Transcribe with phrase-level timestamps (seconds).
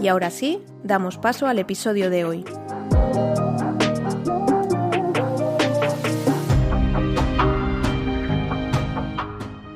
[0.00, 2.44] Y ahora sí, damos paso al episodio de hoy.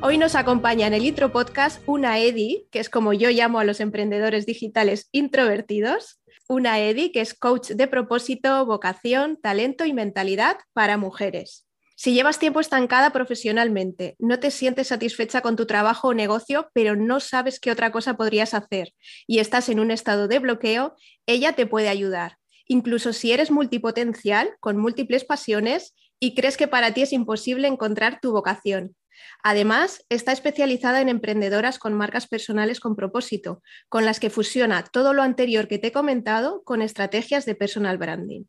[0.00, 3.64] Hoy nos acompaña en el Intro Podcast una Edi, que es como yo llamo a
[3.64, 10.56] los emprendedores digitales introvertidos, una Edi que es coach de propósito, vocación, talento y mentalidad
[10.72, 11.66] para mujeres.
[12.02, 16.96] Si llevas tiempo estancada profesionalmente, no te sientes satisfecha con tu trabajo o negocio, pero
[16.96, 18.92] no sabes qué otra cosa podrías hacer
[19.28, 22.38] y estás en un estado de bloqueo, ella te puede ayudar.
[22.66, 28.18] Incluso si eres multipotencial, con múltiples pasiones y crees que para ti es imposible encontrar
[28.20, 28.96] tu vocación.
[29.44, 35.12] Además, está especializada en emprendedoras con marcas personales con propósito, con las que fusiona todo
[35.12, 38.42] lo anterior que te he comentado con estrategias de personal branding.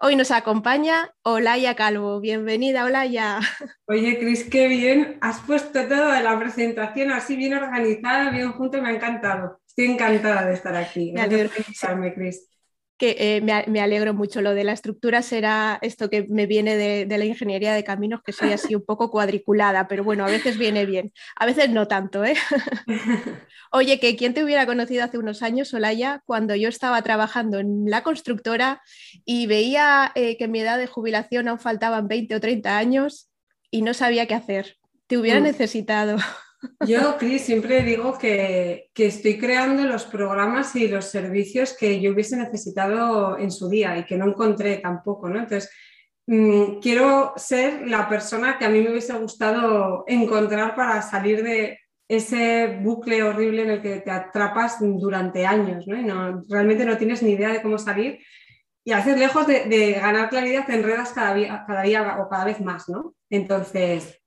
[0.00, 2.20] Hoy nos acompaña Olaya Calvo.
[2.20, 3.40] Bienvenida, Olaya.
[3.86, 5.18] Oye, Cris, qué bien.
[5.20, 9.60] Has puesto todo en la presentación así bien organizada, bien junto, me ha encantado.
[9.66, 11.12] Estoy encantada de estar aquí.
[11.12, 12.48] Gracias por invitarme, Cris
[12.98, 14.42] que eh, me, alegro mucho.
[14.42, 18.32] Lo de la estructura será esto que me viene de, la ingeniería de caminos, que
[18.32, 22.24] soy así un poco cuadriculada, pero bueno, a veces viene bien, a veces no tanto.
[22.24, 22.34] ¿eh?
[23.72, 27.84] Oye, que quién te hubiera conocido hace unos años, Olaya, cuando yo estaba trabajando en
[27.88, 28.82] la constructora
[29.24, 33.30] y veía eh, que en mi edad de jubilación aún faltaban 20 o 30 años
[33.70, 34.76] y no sabía qué hacer.
[35.06, 35.44] Te hubiera mm.
[35.44, 36.16] necesitado.
[36.86, 42.36] Yo, Cris, siempre digo que, estoy creando los programas y los servicios que yo hubiese
[42.36, 45.38] necesitado en su día y que no encontré tampoco, ¿no?
[45.38, 45.70] Entonces,
[46.26, 51.78] mm, quiero ser la persona que a mí me hubiese gustado encontrar para salir de
[52.08, 55.96] ese bucle horrible en el que te atrapas durante años, ¿no?
[55.96, 58.18] Y no, realmente no tienes ni idea de cómo salir
[58.88, 62.46] y a veces lejos de, ganar claridad te enredas cada día, cada día o cada
[62.46, 63.14] vez más, ¿no?
[63.28, 64.18] Entonces,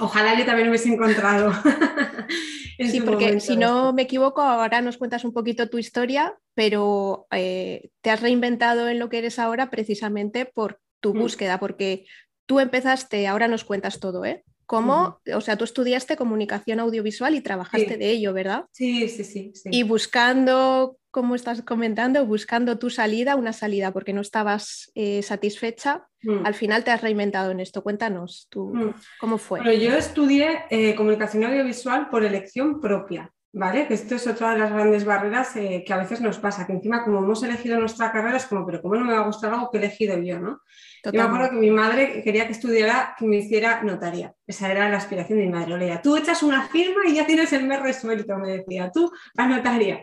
[0.00, 1.52] Ojalá yo también hubiese encontrado.
[2.78, 7.90] sí, porque si no me equivoco, ahora nos cuentas un poquito tu historia, pero eh,
[8.00, 11.18] te has reinventado en lo que eres ahora precisamente por tu mm.
[11.18, 12.06] búsqueda, porque
[12.46, 14.44] tú empezaste, ahora nos cuentas todo, ¿eh?
[14.66, 15.20] ¿Cómo?
[15.34, 18.66] O sea, tú estudiaste comunicación audiovisual y trabajaste de ello, ¿verdad?
[18.70, 19.68] Sí, sí, sí, sí.
[19.72, 26.06] Y buscando como estás comentando, buscando tu salida, una salida porque no estabas eh, satisfecha,
[26.22, 26.46] mm.
[26.46, 27.82] al final te has reinventado en esto.
[27.82, 28.94] Cuéntanos tú, mm.
[29.18, 29.60] cómo fue.
[29.78, 33.88] yo estudié eh, comunicación audiovisual por elección propia, ¿vale?
[33.88, 36.72] Que esto es otra de las grandes barreras eh, que a veces nos pasa, que
[36.72, 39.52] encima como hemos elegido nuestra carrera es como, pero ¿cómo no me va a gustar
[39.52, 40.60] algo que he elegido yo, no?
[41.04, 44.34] Yo me acuerdo que mi madre quería que estudiara, que me hiciera notaria.
[44.46, 45.78] Esa era la aspiración de mi madre.
[45.78, 49.46] Leía, tú echas una firma y ya tienes el mes resuelto, me decía, tú, la
[49.46, 50.02] notaria.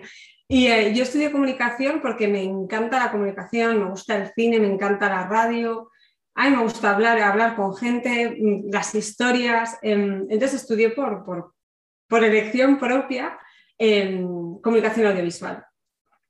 [0.50, 4.72] Y eh, yo estudio comunicación porque me encanta la comunicación, me gusta el cine, me
[4.72, 5.92] encanta la radio,
[6.36, 9.78] a me gusta hablar, hablar con gente, mm, las historias.
[9.82, 11.54] Em, entonces estudié por, por,
[12.08, 13.38] por elección propia
[13.78, 15.66] en comunicación audiovisual.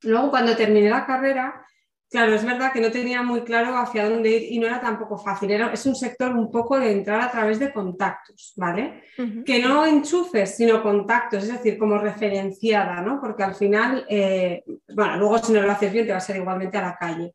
[0.03, 1.65] Luego, cuando terminé la carrera,
[2.09, 5.17] Claro, es verdad que no tenía muy claro hacia dónde ir y no era tampoco
[5.17, 5.51] fácil.
[5.51, 9.03] Era, es un sector un poco de entrar a través de contactos, ¿vale?
[9.45, 13.19] Que no enchufes, sino contactos, es decir, como referenciada, ¿no?
[13.19, 14.63] Porque al final, eh,
[14.95, 17.33] bueno, luego si no lo haces bien te va a ser igualmente a la calle.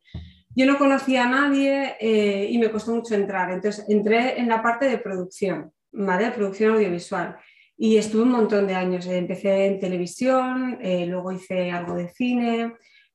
[0.54, 3.50] Yo no conocía a nadie eh, y me costó mucho entrar.
[3.50, 6.30] Entonces entré en la parte de producción, ¿vale?
[6.30, 7.36] producción audiovisual.
[7.76, 9.06] Y estuve un montón de años.
[9.06, 12.72] Empecé en televisión, eh, luego hice algo de cine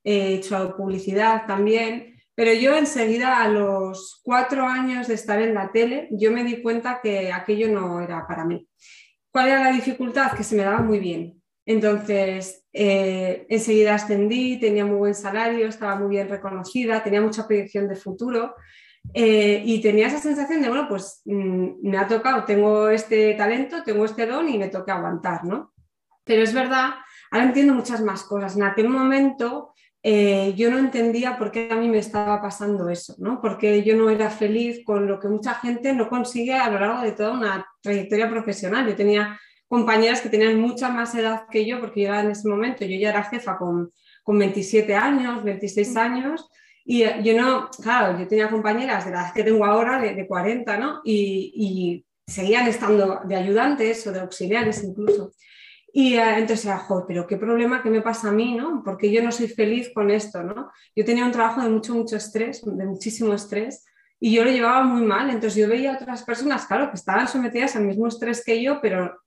[0.07, 5.71] he hecho publicidad también, pero yo enseguida a los cuatro años de estar en la
[5.74, 8.65] tele, yo me di cuenta que aquello no era para mí.
[9.31, 10.31] ¿Cuál era la dificultad?
[10.31, 11.42] Que se me daba muy bien.
[11.65, 17.89] Entonces, eh, enseguida ascendí, tenía muy buen salario, estaba muy bien reconocida, tenía mucha proyección
[17.89, 18.56] de futuro
[19.13, 23.83] eh, y tenía esa sensación de, bueno, pues mm, me ha tocado, tengo este talento,
[23.83, 25.74] tengo este don y me toca aguantar, ¿no?
[26.24, 26.92] Pero es verdad,
[27.30, 28.56] ahora entiendo muchas más cosas.
[28.56, 29.74] En aquel momento
[30.09, 33.42] eh, yo no entendía por qué a mí me estaba pasando eso, ¿no?
[33.42, 37.01] porque yo no era feliz con lo que mucha gente no consigue a lo largo
[37.01, 38.88] de toda una trayectoria profesional.
[38.88, 39.38] Yo tenía
[39.68, 42.98] compañeras que tenían mucha más edad que yo, porque yo era en ese momento, yo
[42.98, 43.92] ya era jefa con,
[44.24, 45.98] con 27 años, 26 mm.
[45.98, 46.50] años,
[46.86, 50.25] y eh, yo no, claro, yo tenía compañeras de la edad que tengo ahora, de,
[50.25, 51.01] 40, ¿no?
[51.03, 55.33] Y, y seguían estando de ayudantes o de auxiliares incluso.
[55.92, 58.81] Y eh, entonces era, joder, pero qué problema, qué me pasa a mí, ¿no?
[58.84, 60.72] Porque yo no soy feliz con esto, ¿no?
[60.95, 63.86] Yo tenía un trabajo de mucho, mucho estrés, de muchísimo estrés,
[64.19, 65.30] y yo lo llevaba muy mal.
[65.30, 68.80] Entonces yo veía a otras personas, claro, que estaban sometidas al mismo estrés que yo,
[68.81, 69.18] pero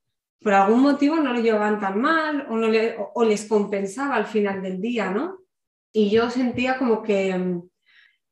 [0.42, 2.68] por algún motivo no lo llevaban tan mal o, no
[3.14, 5.38] o les compensaba al final del día, ¿no?
[5.92, 7.60] Y yo sentía como que,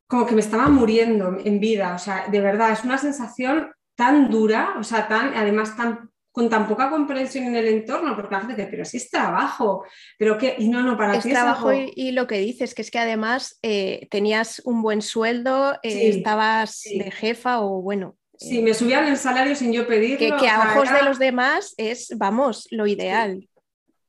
[0.07, 4.31] como que me estaba muriendo en vida, o sea, de verdad, es una sensación tan
[4.31, 8.41] dura, o sea, tan, además tan con tan poca comprensión en el entorno, porque la
[8.41, 9.85] gente dice, pero si es trabajo,
[10.19, 12.99] pero que, y no, no, para es trabajo y, lo que dices, que es que
[12.99, 18.17] además eh, tenías un buen sueldo, eh, estabas de jefa o bueno.
[18.37, 20.39] Sí, me subían el salario sin yo pedirlo.
[20.39, 23.49] Que, a ojos de los demás es, vamos, lo ideal.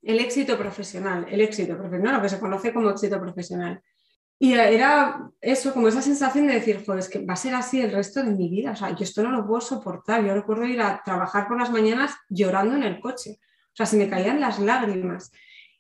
[0.04, 3.82] El éxito profesional, el éxito profesional, lo que se conoce como éxito profesional.
[4.42, 7.82] Y era eso, como esa sensación de decir, joder, es que va a ser así
[7.82, 8.72] el resto de mi vida.
[8.72, 10.24] O sea, yo esto no lo puedo soportar.
[10.24, 13.40] Yo recuerdo ir a trabajar por las mañanas llorando en el coche.
[13.42, 15.34] O sea, se me caían las lágrimas.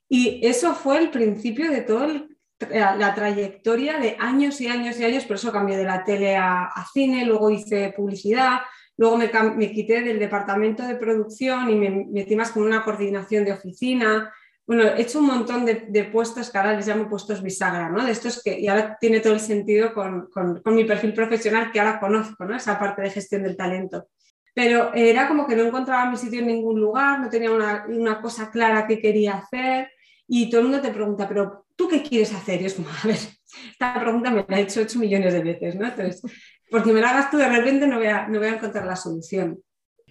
[0.09, 2.07] Y eso fue el principio de toda
[2.69, 5.23] la, trayectoria de años y años y años.
[5.23, 8.59] Por eso cambié de la tele a, cine, luego hice publicidad,
[8.97, 13.45] luego me, me, quité del departamento de producción y me metí más con una coordinación
[13.45, 14.33] de oficina
[14.69, 18.05] bueno, he hecho un montón de, puestos que ahora les llamo puestos bisagra, ¿no?
[18.05, 20.29] De estos que, y ahora tiene todo el sentido con,
[20.65, 22.55] mi perfil profesional que ahora conozco, ¿no?
[22.55, 24.09] Esa parte de gestión del talento.
[24.53, 28.51] Pero era como que no encontraba mi sitio en ningún lugar, no tenía una, cosa
[28.51, 29.89] clara que quería hacer
[30.27, 32.61] y todo el mundo te pregunta, pero ¿tú qué quieres hacer?
[32.61, 33.17] Y es como, a ver,
[33.71, 35.87] esta pregunta me la he hecho 8 millones de veces, ¿no?
[35.87, 36.21] Entonces,
[36.69, 38.95] porque me la hagas tú de repente no voy a, no voy a encontrar la
[38.95, 39.63] solución.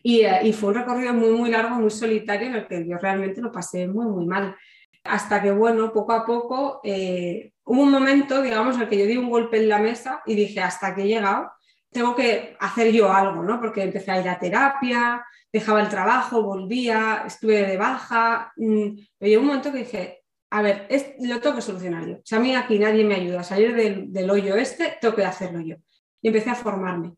[0.03, 3.41] Eh, y, fue un recorrido muy, muy largo, muy solitario, en el que yo realmente
[3.41, 4.57] lo pasé muy, muy mal.
[5.05, 9.07] Hasta que, bueno, poco a poco eh, hubo un momento, digamos, en el que yo
[9.07, 11.51] di un golpe en la mesa y dije, hasta que he llegado,
[11.91, 13.61] tengo que hacer yo algo, ¿no?
[13.61, 18.53] Porque empecé a ir a terapia, dejaba el trabajo, volvía, estuve de baja.
[18.57, 22.19] Mm, pero llegó un momento que dije, a ver, es, lo tengo que solucionar yo.
[22.25, 25.25] Si a mí aquí nadie me ayuda a salir del, del hoyo este, tengo que
[25.25, 25.77] hacerlo yo.
[26.21, 27.18] Y empecé a formarme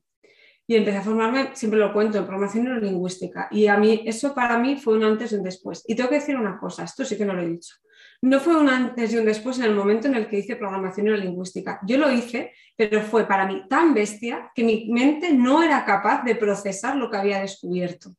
[0.71, 3.49] y empecé a formarme, siempre lo cuento, en programación neurolingüística.
[3.51, 5.83] Y a mí, eso para mí fue un antes y un después.
[5.89, 7.75] Y tengo que decir una cosa, esto sí que no lo he dicho.
[8.23, 11.07] No fue un antes y un después en el momento en el que hice programación
[11.07, 11.81] neurolingüística.
[11.85, 16.23] Yo lo hice, pero fue para mí tan bestia que mi mente no era capaz
[16.23, 18.15] de procesar lo que había descubierto.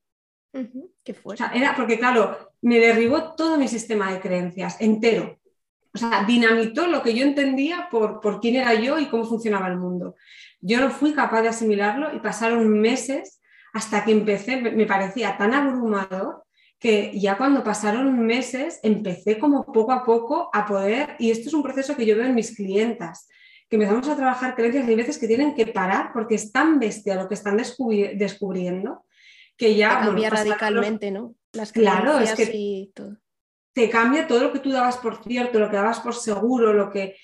[1.06, 1.38] ¿Qué fue?
[1.56, 5.40] era porque, claro, me derribó todo mi sistema de creencias entero.
[5.94, 9.68] O sea, dinamitó lo que yo entendía por, por quién era yo y cómo funcionaba
[9.68, 10.16] el mundo.
[10.62, 13.42] Yo no fui capaz de asimilarlo y pasaron meses
[13.74, 16.44] hasta que empecé, me parecía tan abrumador
[16.80, 21.54] que ya cuando pasaron meses empecé como poco a poco a poder, y esto es
[21.54, 23.28] un proceso que yo veo en mis clientas,
[23.70, 26.80] que empezamos a trabajar creencias y hay veces que tienen que parar porque es tan
[26.80, 29.06] bestia lo que están descubriendo
[29.56, 30.00] que ya...
[30.00, 31.36] cambia radicalmente, ¿no?
[31.54, 32.92] Las claro, es que
[33.74, 36.90] te cambia todo lo que tú dabas por cierto, lo que dabas por seguro, lo
[36.90, 37.16] que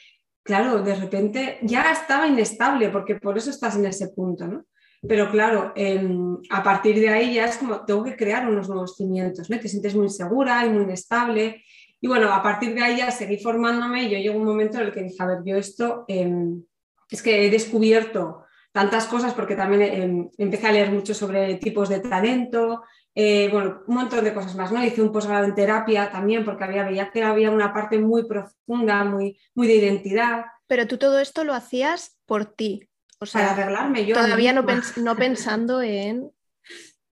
[0.48, 4.66] claro, de repente ya estaba inestable, porque por eso estás en ese punto, ¿no?
[5.08, 8.96] Pero claro, em, a partir de ahí ya es como, tengo que crear unos nuevos
[8.96, 9.60] cimientos, ¿no?
[9.60, 11.64] Te sientes muy segura y muy inestable.
[12.02, 14.86] Y bueno, a partir de ahí ya seguí formándome y yo llegó un momento en
[14.86, 16.64] el que dije, a ver, yo esto, em,
[17.12, 21.90] es que he descubierto tantas cosas porque también em, empecé a leer mucho sobre tipos
[21.90, 22.84] de talento,
[23.20, 24.84] eh, bueno, un montón de cosas más, ¿no?
[24.84, 29.04] Hice un posgrado en terapia también porque había, veía que había una parte muy profunda,
[29.06, 30.46] muy, muy de identidad.
[30.68, 34.14] Pero tú todo esto lo hacías por ti, o sea, para arreglarme yo.
[34.14, 34.64] Todavía no,
[34.98, 36.30] no, pensando en...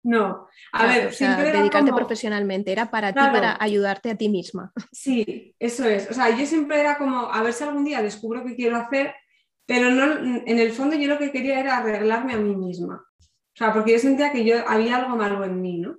[0.04, 4.72] No, a ver, dedicarte profesionalmente, era para ti, para ayudarte a ti misma.
[4.92, 6.12] Sí, eso es.
[6.12, 9.16] O sea, yo siempre era como, a ver si algún día descubro qué quiero hacer,
[9.66, 13.04] pero no, en el fondo yo lo que quería era arreglarme a mí misma.
[13.56, 15.98] O sea, porque yo sentía que yo había algo malo en mí, ¿no?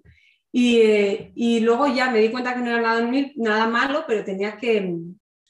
[0.53, 4.25] Y, eh, y luego ya me di cuenta que no era nada, nada malo, pero
[4.25, 4.95] tenía que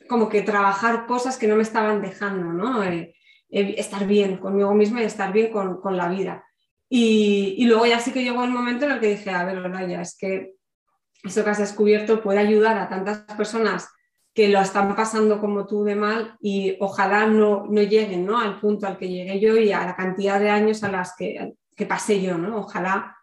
[0.09, 2.85] como que trabajar cosas que no me estaban dejando, ¿no?
[2.85, 3.15] Eh,
[3.51, 6.45] eh, estar bien conmigo misma y estar bien con, con la vida.
[6.89, 9.61] Y, y, luego ya sí que llegó el momento en el que dije, a ver,
[9.89, 10.55] ya es que
[11.25, 13.89] eso que has descubierto puede ayudar a tantas personas
[14.33, 18.39] que lo están pasando como tú de mal y ojalá no, no lleguen ¿no?
[18.39, 21.55] al punto al que llegué yo y a la cantidad de años a las que,
[21.77, 22.59] que pasé yo, ¿no?
[22.59, 23.17] Ojalá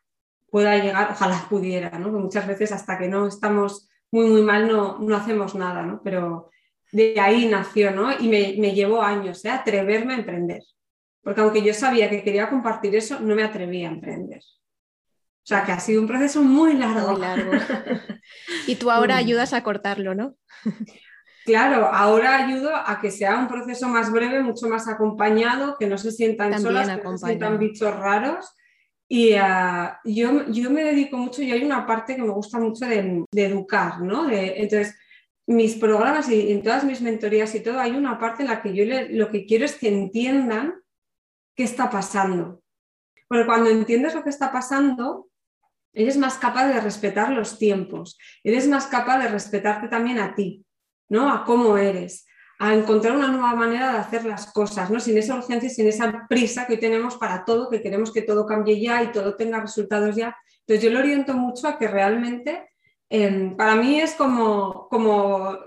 [0.49, 2.09] pueda llegar, ojalá pudiera, ¿no?
[2.09, 6.01] muchas veces hasta que no estamos muy, muy mal no, no hacemos nada, ¿no?
[6.03, 6.51] Pero
[6.91, 8.11] de ahí nació, ¿no?
[8.11, 9.49] Y me, me llevó años, ¿eh?
[9.49, 10.61] Atreverme a emprender.
[11.23, 14.41] Porque aunque yo sabía que quería compartir eso, no me atrevía a emprender.
[15.43, 17.13] O sea, que ha sido un proceso muy largo.
[17.13, 17.51] Muy largo.
[18.67, 20.35] y tú ahora ayudas a cortarlo, ¿no?
[21.45, 25.97] Claro, ahora ayudo a que sea un proceso más breve, mucho más acompañado, que no
[25.97, 28.55] se sientan solas, que no se sientan bichos raros
[29.09, 32.85] Y ah, yo, yo me dedico mucho, y hay una parte que me gusta mucho
[32.85, 34.29] de, educar, ¿no?
[34.29, 34.95] entonces,
[35.45, 38.73] mis programas y en todas mis mentorías y todo, hay una parte en la que
[38.73, 40.75] yo lo que quiero es que entiendan
[41.55, 42.61] qué está pasando.
[43.27, 45.27] Porque cuando entiendes lo que está pasando,
[45.91, 50.65] eres más capaz de respetar los tiempos, eres más capaz de respetarte también a ti,
[51.21, 52.25] A cómo eres,
[52.59, 54.99] a encontrar una nueva manera de hacer las cosas, ¿no?
[54.99, 58.45] Sin esa urgencia sin esa prisa que hoy tenemos para todo, que queremos que todo
[58.45, 60.35] cambie ya y todo tenga resultados ya.
[60.59, 62.69] Entonces yo lo oriento mucho a que realmente
[63.09, 65.57] em, para mí es como, como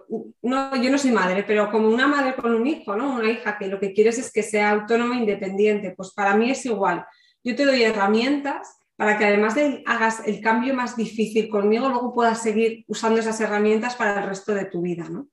[0.43, 3.17] no, yo no soy madre, pero como una madre con un hijo, ¿no?
[3.17, 5.95] Una hija que lo que quieres es que sea autónoma e independiente.
[5.97, 7.05] Pues para mí es igual.
[7.45, 12.15] Yo te doy herramientas para que además de hagas el cambio más difícil conmigo, luego
[12.15, 15.09] puedas seguir usando esas herramientas para el resto de tu vida.
[15.11, 15.29] ¿no?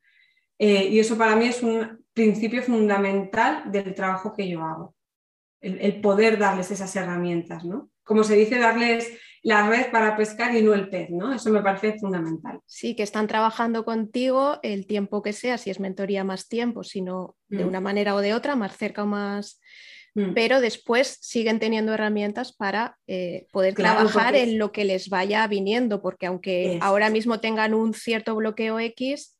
[0.63, 4.95] Eh, y eso para mí es un principio fundamental del trabajo que yo hago,
[5.59, 7.65] el, poder darles esas herramientas.
[7.65, 7.89] ¿no?
[8.03, 11.33] Como se dice, darles la red para pescar y no el pez, ¿no?
[11.33, 12.61] Eso me parece fundamental.
[12.65, 17.35] Sí, que están trabajando contigo el tiempo que sea, si es mentoría más tiempo, sino
[17.49, 17.67] de mm.
[17.67, 19.59] una manera o de otra, más cerca o más
[20.15, 20.33] Mm.
[20.35, 26.03] pero después siguen teniendo herramientas para eh, poder trabajar en lo que les vaya viniendo,
[26.03, 29.35] porque aunque ahora mismo tengan un cierto bloqueo X,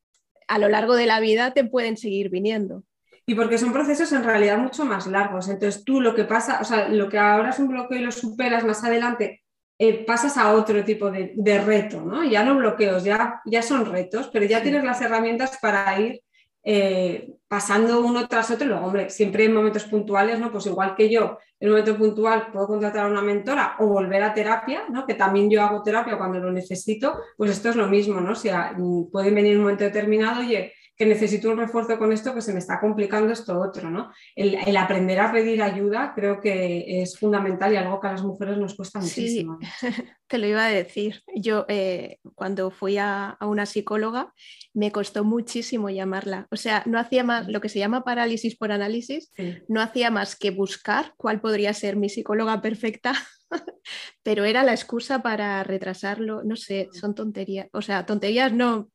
[0.47, 2.83] a lo largo de la vida te pueden seguir viniendo.
[3.25, 5.47] Y porque son procesos en realidad mucho más largos.
[5.47, 8.11] Entonces tú lo que pasa, o sea, lo que ahora es un bloqueo y lo
[8.11, 9.43] superas más adelante,
[9.79, 12.23] eh, pasas a otro tipo de, reto, ¿no?
[12.23, 16.21] Ya no bloqueos, ya, ya son retos, pero ya tienes las herramientas para ir
[16.63, 20.51] eh, pasando uno tras otro, luego, hombre, siempre en momentos puntuales, ¿no?
[20.51, 24.23] Pues igual que yo, en un momento puntual puedo contratar a una mentora o volver
[24.23, 25.05] a terapia, ¿no?
[25.05, 28.31] Que también yo hago terapia cuando lo necesito, pues esto es lo mismo, ¿no?
[28.31, 28.75] O sea,
[29.11, 32.53] pueden venir en un momento determinado, oye, que necesito un refuerzo con esto, que se
[32.53, 34.11] me está complicando esto otro, ¿no?
[34.35, 38.57] El, aprender a pedir ayuda creo que es fundamental y algo que a las mujeres
[38.57, 39.57] nos cuesta muchísimo.
[39.61, 39.87] Sí,
[40.27, 41.23] te lo iba a decir.
[41.35, 44.33] Yo eh, cuando fui a, una psicóloga
[44.73, 46.47] me costó muchísimo llamarla.
[46.51, 49.31] O sea, no hacía más lo que se llama parálisis por análisis,
[49.67, 53.13] no hacía más que buscar cuál podría ser mi psicóloga perfecta
[54.23, 58.89] pero era la excusa para retrasarlo, no sé, son tonterías, o sea, tonterías no,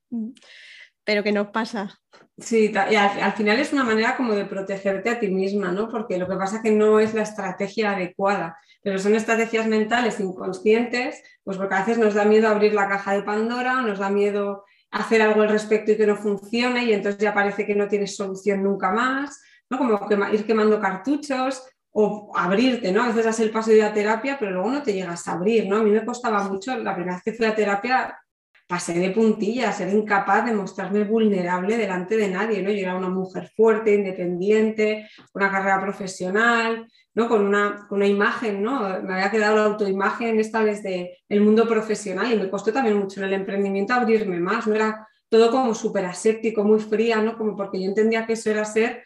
[1.09, 1.99] pero que nos pasa.
[2.37, 5.89] Sí, y al, final es una manera como de protegerte a ti misma, ¿no?
[5.89, 10.21] Porque lo que pasa es que no es la estrategia adecuada, pero son estrategias mentales
[10.21, 14.11] inconscientes, pues porque a veces nos da miedo abrir la caja de Pandora, nos da
[14.11, 17.89] miedo hacer algo al respecto y que no funcione y entonces ya parece que no
[17.89, 19.79] tienes solución nunca más, ¿no?
[19.79, 19.99] Como
[20.31, 23.05] ir quemando cartuchos o abrirte, ¿no?
[23.05, 25.33] A veces das el paso de ir a terapia, pero luego no te llegas a
[25.33, 25.79] abrir, ¿no?
[25.79, 28.15] A mí me costaba mucho, la primera vez que fui a terapia
[28.69, 32.71] pasé de puntillas, era incapaz de mostrarme vulnerable delante de nadie, ¿no?
[32.71, 37.29] Yo era una mujer fuerte, independiente, con una carrera profesional, ¿no?
[37.29, 38.81] Con una, con una imagen, ¿no?
[39.03, 43.21] Me había quedado la autoimagen esta desde el mundo profesional y me costó también mucho
[43.21, 47.39] en el emprendimiento abrirme más, no era todo como súper aséptico, muy fría, ¿no?
[47.39, 49.03] Como porque yo entendía que eso era ser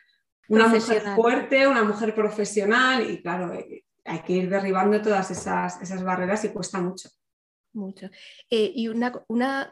[0.49, 5.81] una mujer fuerte, una mujer profesional y claro, eh, hay que ir derribando todas esas,
[5.81, 7.09] esas barreras y cuesta mucho
[7.73, 8.11] mucho.
[8.51, 9.25] Eh, y una,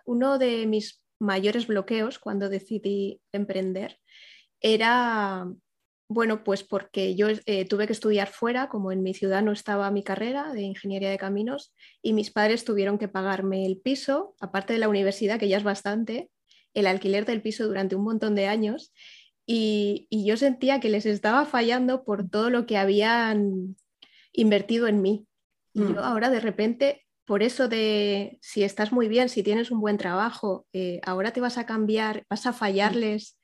[0.05, 3.99] uno de mis mayores bloqueos cuando decidí emprender
[4.61, 5.47] era,
[6.09, 9.91] bueno, pues porque yo eh, tuve que estudiar fuera, como en mi ciudad no estaba
[9.91, 14.73] mi carrera de ingeniería de caminos, y mis padres tuvieron que pagarme el piso, aparte
[14.73, 16.31] de la universidad, que ya es bastante,
[16.75, 18.93] el alquiler del piso durante un montón de años.
[19.47, 23.77] Y, yo sentía que les estaba fallando por todo lo que habían
[24.33, 25.27] invertido en mí.
[25.75, 25.99] Y yo mm.
[25.99, 30.67] ahora de repente por eso de si estás muy bien, si tienes un buen trabajo,
[30.73, 33.39] eh, ahora te vas a cambiar, vas a fallarles.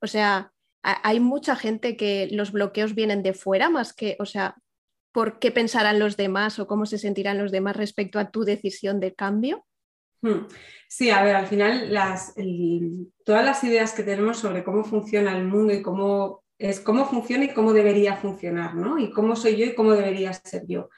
[0.00, 0.52] O sea,
[0.82, 4.56] hay mucha gente que los bloqueos vienen de fuera más que, o sea,
[5.12, 8.98] ¿por qué pensarán los demás o cómo se sentirán los demás respecto a tu decisión
[8.98, 9.64] de cambio?
[10.22, 10.46] Hmm.
[10.88, 12.34] Sí, a ver, al final las,
[13.24, 17.44] todas las ideas que tenemos sobre cómo funciona el mundo y cómo es cómo funciona
[17.44, 18.98] y cómo debería funcionar, ¿no?
[18.98, 20.90] Y cómo soy yo y cómo debería ser yo.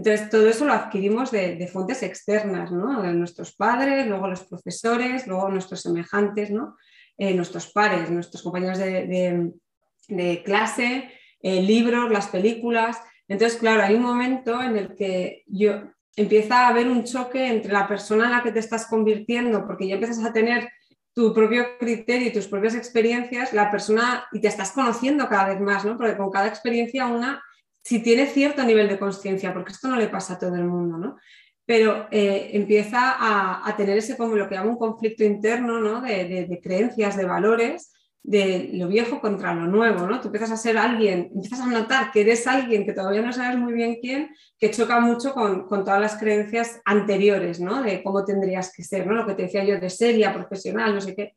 [0.00, 3.02] Entonces, todo eso lo adquirimos de, fuentes externas, ¿no?
[3.02, 6.78] De nuestros padres, luego los profesores, luego nuestros semejantes, ¿no?
[7.18, 11.10] Eh, nuestros pares, nuestros compañeros de, clase,
[11.42, 12.96] eh, libros, las películas.
[13.28, 15.82] Entonces, claro, hay un momento en el que yo
[16.16, 19.86] empieza a haber un choque entre la persona en la que te estás convirtiendo, porque
[19.86, 20.66] ya empiezas a tener
[21.12, 25.60] tu propio criterio y tus propias experiencias, la persona, y te estás conociendo cada vez
[25.60, 25.98] más, ¿no?
[25.98, 27.42] Porque con cada experiencia una
[27.82, 30.98] si tiene cierto nivel de conciencia, porque esto no le pasa a todo el mundo,
[30.98, 31.16] ¿no?
[31.64, 36.00] Pero eh, empieza a, tener ese como lo que llamo un conflicto interno, ¿no?
[36.00, 40.20] De, creencias, de valores, de lo viejo contra lo nuevo, ¿no?
[40.20, 43.56] Tú empiezas a ser alguien, empiezas a notar que eres alguien que todavía no sabes
[43.56, 47.82] muy bien quién, que choca mucho con, todas las creencias anteriores, ¿no?
[47.82, 49.14] De cómo tendrías que ser, ¿no?
[49.14, 51.34] Lo que te decía yo de seria, profesional, no sé qué.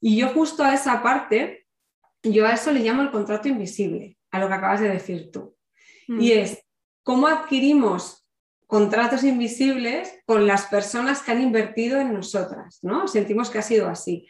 [0.00, 1.66] Y yo justo a esa parte,
[2.22, 5.51] yo a eso le llamo el contrato invisible, a lo que acabas de decir tú.
[6.12, 6.20] Mm.
[6.20, 6.64] Y es
[7.02, 8.26] cómo adquirimos
[8.66, 13.06] contratos invisibles con las personas que han invertido en nosotras, ¿no?
[13.06, 14.26] Sentimos que ha sido así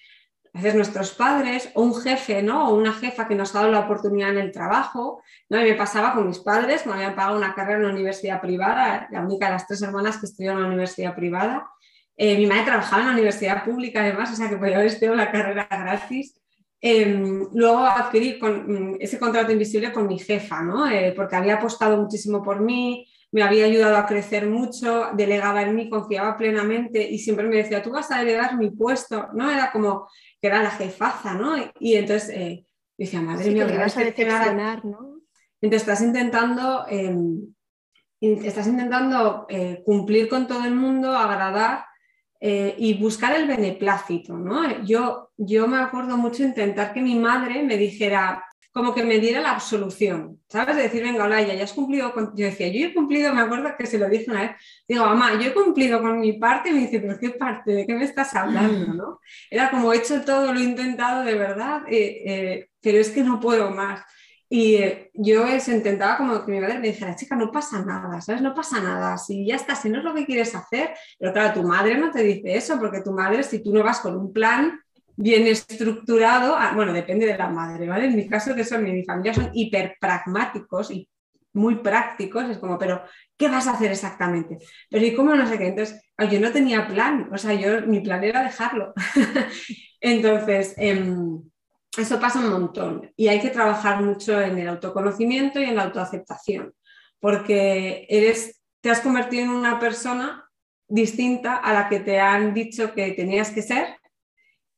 [0.55, 2.69] a veces nuestros padres o un jefe, ¿no?
[2.69, 5.61] O una jefa que nos ha dado la oportunidad en el trabajo, ¿no?
[5.61, 9.09] Y me pasaba con mis padres, me habían pagado una carrera en una universidad privada,
[9.11, 11.71] la única de las tres hermanas que estudió en una universidad privada.
[12.17, 15.17] Eh, mi madre trabajaba en la universidad pública además, o sea que podía haber estudiado
[15.17, 16.39] la carrera gratis.
[16.85, 20.91] Em, luego adquirí con, mm, ese contrato invisible con mi jefa, ¿no?
[20.91, 25.77] Eh, porque había apostado muchísimo por mí, me había ayudado a crecer mucho, delegaba en
[25.77, 29.49] mí, confiaba plenamente y siempre me decía, tú vas a heredar mi puesto, ¿no?
[29.49, 30.09] Era como
[30.41, 31.55] que era la jefaza, ¿no?
[31.79, 32.67] Y, entonces eh,
[32.99, 35.21] decía, madre mía, que vas a decepcionar, ¿no?
[35.61, 37.55] Entonces estás intentando, em,
[38.21, 41.85] estás intentando eh, cumplir con todo el mundo, agradar
[42.45, 44.83] eh, y buscar el beneplácito, ¿no?
[44.85, 49.41] Yo, yo me acuerdo mucho intentar que mi madre me dijera, como que me diera
[49.41, 50.75] la absolución, ¿sabes?
[50.75, 52.35] De decir, venga, Olaya, ya has cumplido con...
[52.35, 54.51] Yo decía, yo he cumplido, me acuerdo que se lo dije una vez,
[54.89, 57.71] digo, mamá, yo he cumplido con mi parte, y me dice, pero ¿qué parte?
[57.71, 59.21] ¿De qué me estás hablando?
[59.49, 63.23] Era como, he hecho todo, lo he intentado de verdad, eh, eh, pero es que
[63.23, 64.01] no puedo más.
[64.55, 68.43] Y eh, yo intentaba como que mi madre me dijera, chica, no pasa nada, ¿sabes?
[68.43, 71.55] No pasa nada, si ya está, si no es lo que quieres hacer, pero claro,
[71.55, 74.31] tu madre no te dice eso, porque tu madre, si tú no vas con un
[74.31, 74.79] plan,
[75.17, 78.05] bien estructurado, ah, bueno, depende de la madre, ¿vale?
[78.09, 81.09] En mi caso, que son, mi familia son hiper pragmáticos y
[81.55, 83.03] muy prácticos, es como, pero
[83.39, 84.59] ¿qué vas a hacer exactamente?
[84.91, 85.69] Pero ¿y cómo no sé qué?
[85.69, 85.99] Entonces,
[86.31, 88.93] yo no tenía plan, o sea, yo, mi plan era dejarlo.
[90.03, 91.41] Entonces, em,
[91.97, 95.85] eso pasa un montón y hay que trabajar mucho en el autoconocimiento y en la
[95.85, 96.75] autoaceptación,
[97.21, 100.49] porque eres, te has convertido en una persona
[100.89, 103.97] distinta a la que te han dicho que tenías que ser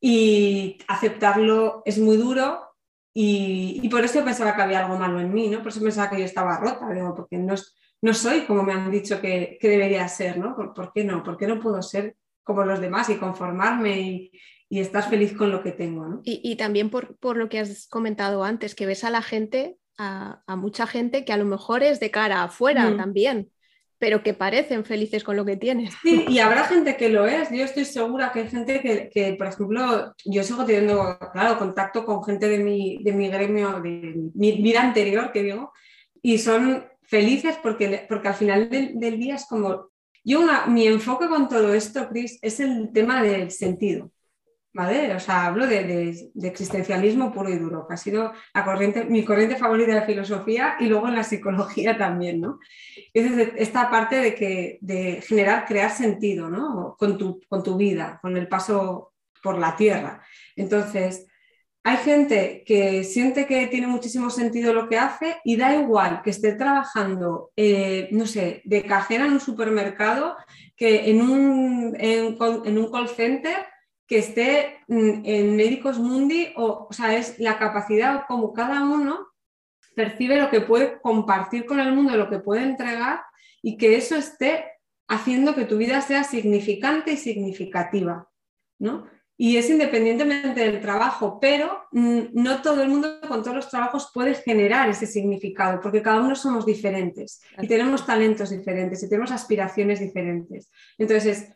[0.00, 2.74] y aceptarlo es muy duro
[3.16, 5.58] y, por eso pensaba que había algo malo en mí, ¿no?
[5.58, 7.54] Por eso pensaba que yo estaba rota, porque no,
[8.02, 10.56] no soy como me han dicho que, debería ser, ¿no?
[10.56, 11.22] ¿Por, qué no?
[11.22, 14.30] ¿Por qué no puedo ser como los demás y conformarme
[14.70, 16.20] estar feliz con lo que tengo, ¿no?
[16.24, 20.86] Y, también por, lo que has comentado antes, que ves a la gente, a, mucha
[20.86, 22.96] gente que a lo mejor es de cara afuera mm.
[22.96, 23.50] también,
[23.98, 25.90] pero que parecen felices con lo que tienen.
[26.02, 27.50] Sí, y habrá gente que lo es.
[27.50, 28.80] Yo estoy segura que hay gente
[29.12, 33.80] que, por ejemplo, yo sigo teniendo, claro, contacto con gente de mi, de mi gremio,
[33.80, 35.72] de mi vida anterior, que digo,
[36.20, 39.90] y son felices porque, porque al final del, del día es como...
[40.26, 44.10] Yo, una, mi enfoque con todo esto, Chris, es el tema del sentido.
[44.74, 45.14] ¿Vale?
[45.14, 49.94] O sea, hablo de, existencialismo puro y duro, que ha sido la mi corriente favorita
[49.94, 52.58] de filosofía y luego en la psicología también, ¿no?
[53.14, 56.96] Es esta parte de, que, de generar, crear sentido, ¿no?
[56.98, 60.22] Con tu, vida, con el paso por la tierra.
[60.56, 61.26] Entonces,
[61.84, 66.30] hay gente que siente que tiene muchísimo sentido lo que hace y da igual que
[66.30, 70.34] esté trabajando, eh, no sé, de cajera en un supermercado,
[70.76, 73.73] que en un, en un call center
[74.06, 79.28] que esté en Médicos Mundi, o, o sea, es la capacidad como cada uno
[79.94, 83.20] percibe lo que puede compartir con el mundo, lo que puede entregar
[83.62, 84.64] y que eso esté
[85.08, 88.28] haciendo que tu vida sea significante y significativa,
[88.78, 89.06] ¿no?
[89.36, 94.34] Y es independientemente del trabajo, pero no todo el mundo con todos los trabajos puede
[94.34, 99.98] generar ese significado, porque cada uno somos diferentes y tenemos talentos diferentes y tenemos aspiraciones
[99.98, 100.70] diferentes.
[100.98, 101.48] Entonces,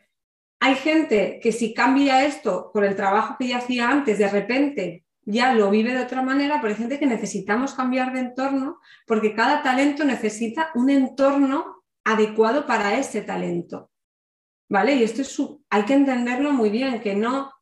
[0.61, 5.05] hay gente que si cambia esto por el trabajo que ya hacía antes, de repente
[5.23, 9.35] ya lo vive de otra manera, pero hay gente que necesitamos cambiar de entorno porque
[9.35, 13.91] cada talento necesita un entorno adecuado para ese talento.
[14.71, 14.97] ¿Vale?
[14.97, 15.39] Y esto es
[15.71, 17.53] hay que entenderlo muy bien, que no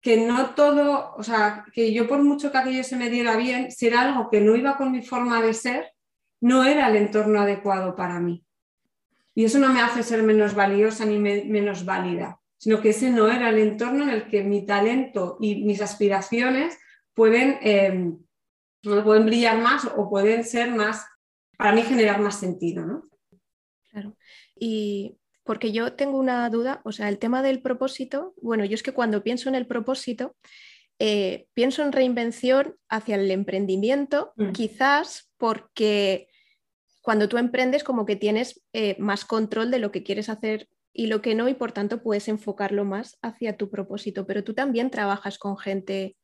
[0.00, 3.70] que no todo, o sea, que yo por mucho que aquello se me diera bien,
[3.70, 5.92] si era algo que no iba con mi forma de ser,
[6.40, 8.44] no era el entorno adecuado para mí.
[9.40, 13.26] Y eso no me hace ser menos valiosa ni menos válida, sino que ese no
[13.26, 16.78] era el entorno en el que mi talento y mis aspiraciones
[17.14, 18.18] pueden, em,
[18.82, 21.06] pueden brillar más o pueden ser más,
[21.56, 22.84] para mí generar más sentido.
[22.84, 23.08] ¿no?
[23.90, 24.14] Claro.
[24.56, 28.82] Y porque yo tengo una duda, o sea, el tema del propósito, bueno, yo es
[28.82, 30.36] que cuando pienso en el propósito,
[30.98, 34.50] eh, pienso en reinvención hacia el emprendimiento, mm.
[34.52, 36.28] quizás porque
[37.00, 41.06] cuando tú emprendes como que tienes eh, más control de lo que quieres hacer y
[41.06, 44.90] lo que no y por tanto puedes enfocarlo más hacia tu propósito, pero tú también
[44.90, 46.16] trabajas con gente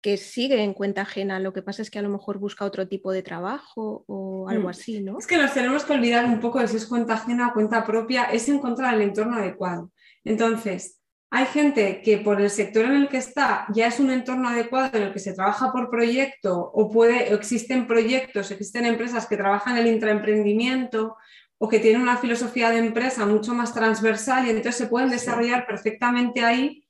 [0.00, 2.86] que sigue en cuenta ajena, lo que pasa es que a lo mejor busca otro
[2.86, 4.70] tipo de trabajo o algo mm.
[4.70, 5.18] así, ¿no?
[5.18, 7.84] Es que nos tenemos que olvidar un poco de si es cuenta ajena o cuenta
[7.84, 9.90] propia, es encontrar el entorno adecuado.
[10.24, 10.97] Entonces,
[11.30, 14.96] hay gente que por el sector en el que está ya es un entorno adecuado
[14.96, 19.76] en el que se trabaja por proyecto o, puede, existen proyectos, existen empresas que trabajan
[19.76, 21.16] el intraemprendimiento
[21.58, 25.66] o que tienen una filosofía de empresa mucho más transversal y entonces se pueden desarrollar
[25.66, 26.84] perfectamente ahí.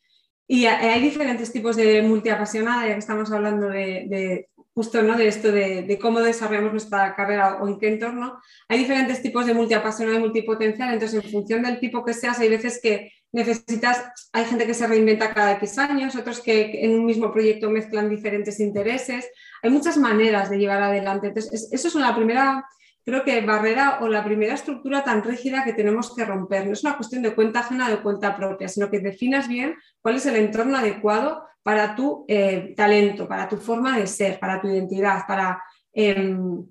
[0.46, 5.16] Y hay diferentes tipos de multiapasionada, ya que estamos hablando de, justo ¿no?
[5.16, 8.40] de esto de, cómo desarrollamos nuestra carrera o en qué entorno.
[8.68, 12.48] Hay diferentes tipos de multiapasionada y multipotencial, entonces en función del tipo que seas, hay
[12.48, 17.06] veces que necesitas, hay gente que se reinventa cada X años, otros que en un
[17.06, 19.28] mismo proyecto mezclan diferentes intereses.
[19.62, 21.28] Hay muchas maneras de llevar adelante.
[21.28, 22.64] Entonces, eso es una primera
[23.08, 26.66] creo que barrera o la primera estructura tan rígida que tenemos que romper.
[26.66, 29.76] No es una cuestión de cuenta ajena o de cuenta propia, sino que definas bien
[30.02, 34.60] cuál es el entorno adecuado para tu eh, talento, para tu forma de ser, para
[34.60, 36.62] tu identidad, para, em,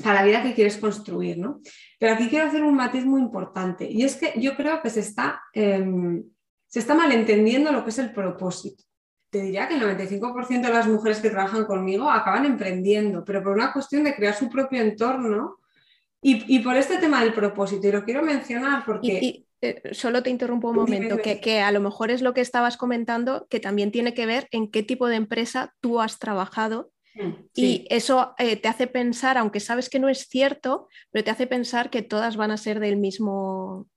[0.00, 1.38] para la vida que quieres construir.
[1.38, 1.60] ¿no?
[1.98, 5.00] Pero aquí quiero hacer un matiz muy importante y es que yo creo que se
[5.00, 6.22] está, em,
[6.66, 8.84] se está malentendiendo lo que es el propósito
[9.32, 13.54] te diría que el 95% de las mujeres que trabajan conmigo acaban emprendiendo, pero por
[13.54, 15.56] una cuestión de crear su propio entorno
[16.20, 19.46] y, por este tema del propósito, y lo quiero mencionar porque...
[19.62, 23.46] Eh, solo te interrumpo un momento, que, a lo mejor es lo que estabas comentando,
[23.48, 27.86] que también tiene que ver en qué tipo de empresa tú has trabajado mm, y
[27.90, 31.90] eso eh, te hace pensar, aunque sabes que no es cierto, pero te hace pensar
[31.90, 33.88] que todas van a ser del mismo.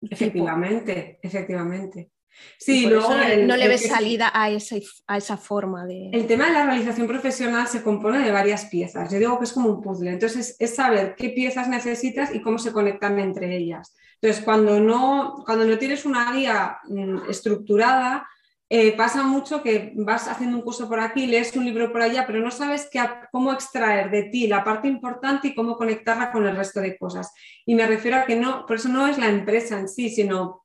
[0.00, 2.10] Efectivamente, efectivamente.
[2.58, 4.76] Sí, no le ves salida a esa,
[5.06, 6.10] a esa forma de...
[6.12, 9.10] El tema de la realización profesional se compone de varias piezas.
[9.12, 10.10] Yo digo que es como un puzzle.
[10.10, 13.94] Entonces, es saber qué piezas necesitas y cómo se conectan entre ellas.
[14.20, 18.26] Entonces, cuando no, cuando no tienes una guía mm, estructurada,
[18.74, 22.26] eh, pasa mucho que vas haciendo un curso por aquí, lees un libro por allá,
[22.26, 22.88] pero no sabes
[23.30, 27.34] cómo extraer de ti la parte importante y cómo conectarla con el resto de cosas.
[27.66, 30.64] Y me refiero a que no, por eso no es la empresa en sí, sino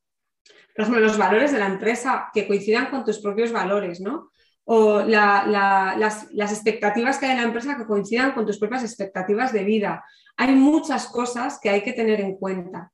[0.78, 4.32] los valores de la empresa que coincidan con tus propios valores, ¿no?
[4.64, 9.66] O las, expectativas que hay en la empresa que coincidan con tus propias expectativas de
[9.66, 10.06] vida.
[10.38, 12.90] Hay muchas cosas que hay que tener en cuenta.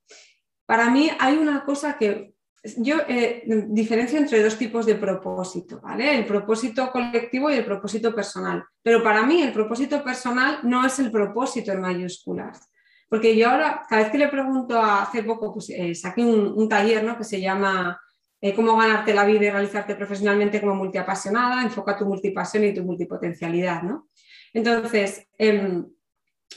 [0.66, 2.33] Para mí hay una cosa que
[2.78, 6.16] yo eh, diferencio entre dos tipos de propósito, ¿vale?
[6.16, 8.64] El propósito colectivo y el propósito personal.
[8.82, 12.70] Pero para mí el propósito personal no es el propósito en mayúsculas.
[13.08, 16.68] Porque yo ahora, cada vez que le pregunto a hace poco, pues eh, saqué un,
[16.68, 17.18] taller ¿no?
[17.18, 18.00] que se llama
[18.40, 22.82] eh, Cómo ganarte la vida y realizarte profesionalmente como multiapasionada, enfoca tu multipasión y tu
[22.82, 23.82] multipotencialidad.
[23.82, 24.08] ¿no?
[24.54, 25.86] Entonces, em,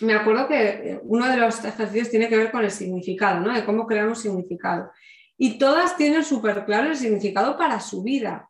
[0.01, 3.53] me acuerdo que uno de los ejercicios tiene que ver con el significado, ¿no?
[3.53, 4.89] de cómo creamos significado.
[5.37, 8.49] Y todas tienen súper claro el significado para su vida.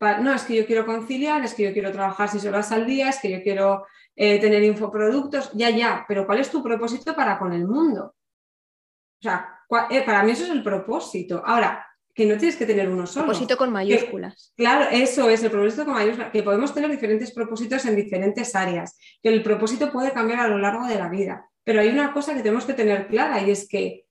[0.00, 3.08] no, es que yo quiero conciliar, es que yo quiero trabajar seis horas al día,
[3.08, 3.86] es que yo quiero
[4.16, 8.14] eh, tener infoproductos, ya, ya, pero ¿cuál es tu propósito para con el mundo?
[9.18, 9.60] O sea,
[9.90, 11.42] eh, para mí eso es el propósito.
[11.44, 11.86] Ahora,
[12.16, 13.26] que no tienes que tener uno solo.
[13.26, 14.54] Propósito con mayúsculas.
[14.56, 18.98] claro, eso es el propósito con mayúsculas, que podemos tener diferentes propósitos en diferentes áreas,
[19.22, 21.46] que el propósito puede cambiar a lo largo de la vida.
[21.62, 24.05] Pero hay una cosa que tenemos que tener clara y es que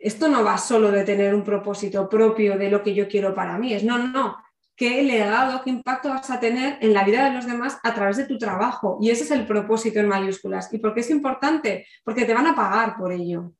[0.00, 3.58] esto no va solo de tener un propósito propio de lo que yo quiero para
[3.58, 4.36] mí, es no, no,
[4.78, 8.16] qué legado, qué impacto vas a tener en la vida de los demás a través
[8.16, 8.98] de tu trabajo.
[9.00, 10.72] Y ese es el propósito en mayúsculas.
[10.72, 11.86] ¿Y por qué es importante?
[12.04, 13.52] Porque te van a pagar por ello.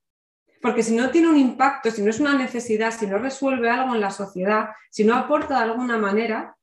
[0.62, 3.96] Porque si no tiene un impacto, si no es una necesidad, si no resuelve algo
[3.96, 6.56] en la sociedad, si no aporta de alguna manera,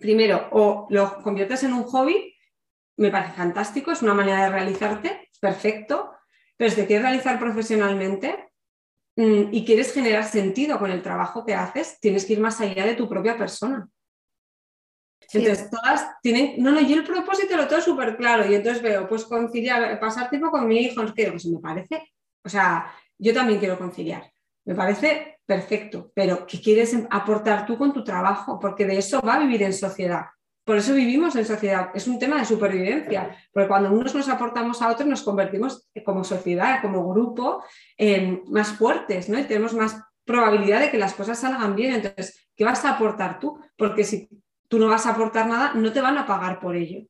[0.00, 2.36] primero, o lo conviertes en un hobby,
[2.96, 6.12] me parece fantástico, es una manera de realizarte, perfecto,
[6.56, 8.47] pero si te quieres realizar profesionalmente,
[9.20, 12.94] y quieres generar sentido con el trabajo que haces, tienes que ir más allá de
[12.94, 13.88] tu propia persona.
[15.32, 19.08] Entonces, todas tienen, no, no, yo el propósito lo tengo súper claro y entonces veo,
[19.08, 22.12] pues conciliar, pasar tiempo con mi hijo, no quiero, pues me parece,
[22.44, 24.32] o sea, yo también quiero conciliar,
[24.64, 28.58] me parece perfecto, pero ¿qué quieres aportar tú con tu trabajo?
[28.58, 30.26] Porque de eso va a vivir en sociedad.
[30.68, 31.92] Por eso vivimos en sociedad.
[31.94, 36.24] Es un tema de supervivencia, porque cuando unos nos aportamos a otros nos convertimos como
[36.24, 37.64] sociedad, como grupo,
[37.96, 39.38] en más fuertes, ¿no?
[39.38, 41.94] Y tenemos más probabilidad de que las cosas salgan bien.
[41.94, 43.58] Entonces, ¿qué vas a aportar tú?
[43.78, 44.28] Porque si
[44.68, 47.06] tú no vas a aportar nada, no te van a pagar por ello.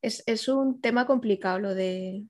[0.00, 2.22] Es, un tema complicado lo, de,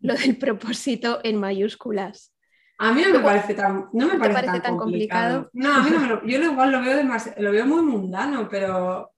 [0.00, 2.34] lo del propósito en mayúsculas.
[2.78, 5.48] A mí no me parece tan, no me parece, tan, complicado?
[5.52, 7.04] No, a mí no me lo, yo igual lo veo,
[7.36, 9.12] lo veo muy mundano, pero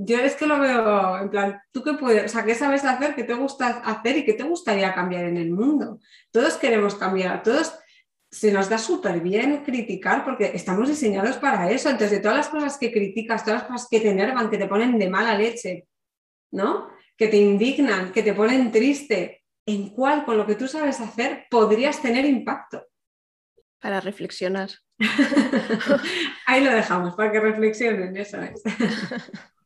[0.00, 2.26] yo es que lo veo en plan, ¿tú qué puedes?
[2.26, 3.16] O sea, ¿qué sabes hacer?
[3.16, 5.98] ¿Qué te gusta hacer y qué te gustaría cambiar en el mundo?
[6.30, 7.76] Todos queremos cambiar, todos
[8.30, 11.90] se nos da súper bien criticar porque estamos diseñados para eso.
[11.90, 14.68] Entonces, de todas las cosas que criticas, todas las cosas que te enervan, que te
[14.68, 15.88] ponen de mala leche,
[16.52, 16.90] ¿no?
[17.16, 21.46] Que te indignan, que te ponen triste, ¿en cuál, con lo que tú sabes hacer,
[21.50, 22.86] podrías tener impacto?
[23.80, 24.70] Para reflexionar.
[26.46, 28.62] Ahí lo dejamos, para que reflexionen, eso es.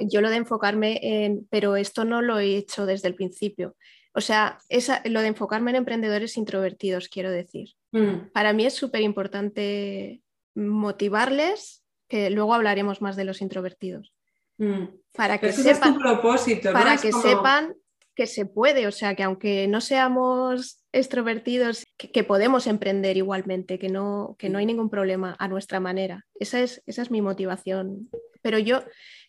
[0.00, 3.76] Yo lo de enfocarme en, pero esto no lo he hecho desde el principio.
[4.12, 4.58] O sea,
[5.04, 7.70] lo de enfocarme en emprendedores introvertidos, quiero decir.
[7.92, 8.30] Mm.
[8.32, 10.22] Para mí es súper importante
[10.54, 14.14] motivarles, que luego hablaremos más de los introvertidos.
[14.58, 14.84] Mm.
[15.12, 17.74] Para que, sepan, propósito, para que sepan
[18.14, 23.88] que se puede, o sea, que aunque no seamos extrovertidos, que, podemos emprender igualmente, que
[23.88, 26.26] no, que no hay ningún problema a nuestra manera.
[26.38, 28.10] Esa es, esa es mi motivación.
[28.42, 28.82] Pero yo,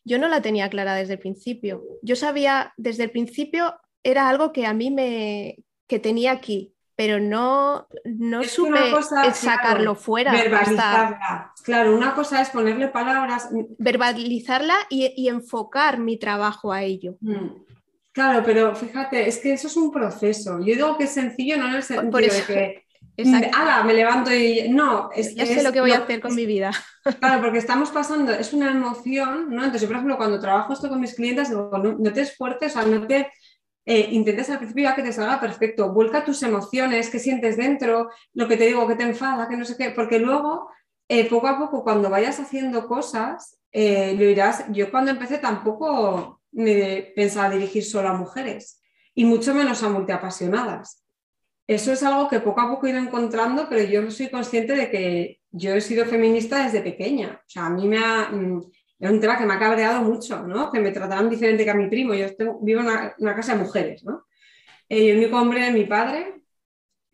[0.03, 1.83] yo no la tenía clara desde el principio.
[2.01, 7.19] Yo sabía, desde el principio era algo que a mí me que tenía aquí, pero
[7.19, 8.77] no, no supe
[9.33, 10.31] sacarlo fuera.
[10.31, 11.53] Verbalizarla.
[11.63, 13.49] Claro, una cosa es ponerle palabras.
[13.77, 17.15] Verbalizarla y, enfocar mi trabajo a ello.
[17.21, 17.66] Mm.
[18.17, 20.57] Claro, pero fíjate, es que eso es un proceso.
[20.57, 22.83] Yo digo que es sencillo, no en el sentido de que
[23.53, 23.83] ¡Hala!
[23.83, 24.69] Me levanto y.
[24.69, 26.71] No, es, ya sé lo que voy a hacer con mi vida.
[27.19, 29.57] Claro, porque estamos pasando, es una emoción, ¿no?
[29.57, 32.81] Entonces, yo, por ejemplo, cuando trabajo esto con mis clientes, digo, no, te esfuerces, o
[32.81, 33.31] sea, no te
[33.85, 35.93] eh, intentes al principio ya que te salga perfecto.
[35.93, 39.63] Vuelca tus emociones, qué sientes dentro, lo que te digo, que te enfada, que no
[39.63, 40.71] sé qué, porque luego,
[41.07, 44.65] eh, poco a poco, cuando vayas haciendo cosas, eh, lo irás.
[44.71, 48.81] Yo cuando empecé tampoco me pensaba dirigir solo a mujeres
[49.13, 51.03] y mucho menos a multiapasionadas.
[51.67, 54.89] Eso es algo que poco a poco he ido encontrando, pero yo soy consciente de
[54.89, 57.41] que yo he sido feminista desde pequeña.
[57.45, 58.61] O sea, a mí me ha, mm,
[58.99, 60.71] es un tema que me ha cabreado mucho, ¿no?
[60.71, 62.13] Que me trataran diferente que a mi primo.
[62.13, 62.27] Yo
[62.61, 62.87] vivo en
[63.19, 64.25] una, casa de mujeres, ¿no?
[64.87, 66.41] Eh, y el único hombre es mi padre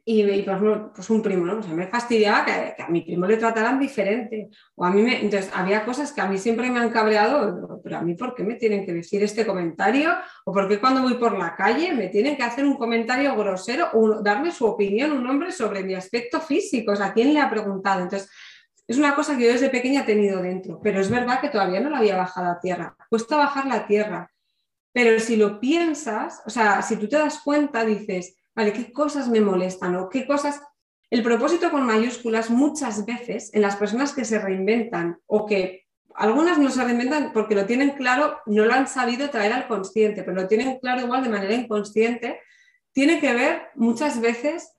[0.06, 1.56] y, por ejemplo, pues un primo, ¿no?
[1.62, 4.50] Pues me fastidiaba que, a mi primo le trataran diferente.
[4.76, 7.98] O a mí me, entonces, había cosas que a mí siempre me han cabreado, pero
[7.98, 10.14] a mí, ¿por qué me tienen que decir este comentario?
[10.44, 13.92] ¿O por qué cuando voy por la calle me tienen que hacer un comentario grosero
[13.94, 16.92] o darme su opinión, un hombre sobre mi aspecto físico?
[16.92, 18.02] O sea, ¿a quién le ha preguntado?
[18.02, 18.30] Entonces,
[18.86, 21.80] es una cosa que yo desde pequeña he tenido dentro, pero es verdad que todavía
[21.80, 22.98] no la había bajado a tierra.
[23.10, 24.30] Cuesta bajar la tierra.
[24.92, 29.42] Pero si lo piensas, o sea, si tú te das cuenta, dices, ¿Qué cosas me
[29.42, 30.62] molestan o qué cosas...
[31.10, 35.86] El propósito con mayúsculas muchas veces en las personas que se reinventan o que
[36.16, 40.24] algunas no se reinventan porque lo tienen claro, no lo han sabido traer al consciente,
[40.24, 42.40] pero lo tienen claro igual de manera inconsciente,
[42.94, 44.74] tiene que ver muchas veces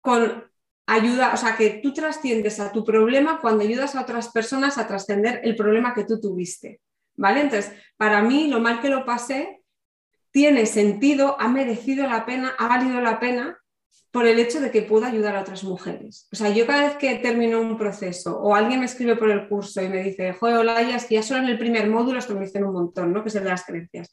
[0.00, 0.50] con
[0.86, 4.88] ayuda, o sea, que tú trasciendes a tu problema cuando ayudas a otras personas a
[4.88, 6.80] trascender el problema que tú tuviste.
[7.16, 7.42] ¿Vale?
[7.42, 9.59] Entonces, para mí, lo mal que lo pasé
[10.32, 13.58] tiene sentido, ha merecido la pena, ha valido la pena
[14.10, 16.28] por el hecho de que pueda ayudar a otras mujeres.
[16.32, 19.48] O sea, yo cada vez que termino un proceso o alguien me escribe por el
[19.48, 22.34] curso y me dice, joder, hola, es que ya solo en el primer módulo, esto
[22.34, 23.22] me dicen un montón, ¿no?
[23.22, 24.10] Que es el de las creencias.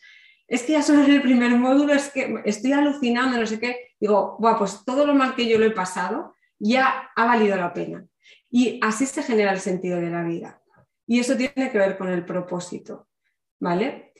[0.47, 3.89] Es que ya solo en el primer módulo es que estoy alucinando, no sé qué.
[3.99, 7.73] Digo, bueno, pues todo lo mal que yo lo he pasado ya ha valido la
[7.73, 8.06] pena.
[8.49, 10.62] Y así se genera el sentido de la vida.
[11.06, 13.08] Y eso tiene que ver con el propósito,
[13.60, 14.13] ¿vale?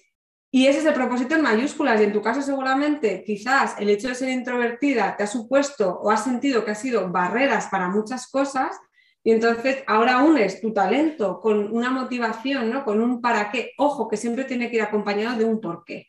[0.50, 2.00] Y ese es el propósito en mayúsculas.
[2.00, 6.10] Y en tu caso seguramente quizás el hecho de ser introvertida te ha supuesto o
[6.10, 8.78] has sentido que ha sido barreras para muchas cosas.
[9.24, 12.86] Y entonces ahora unes tu talento con una motivación, ¿no?
[12.86, 13.74] con un para qué.
[13.78, 16.08] Ojo, que siempre tiene que ir acompañado de un por qué.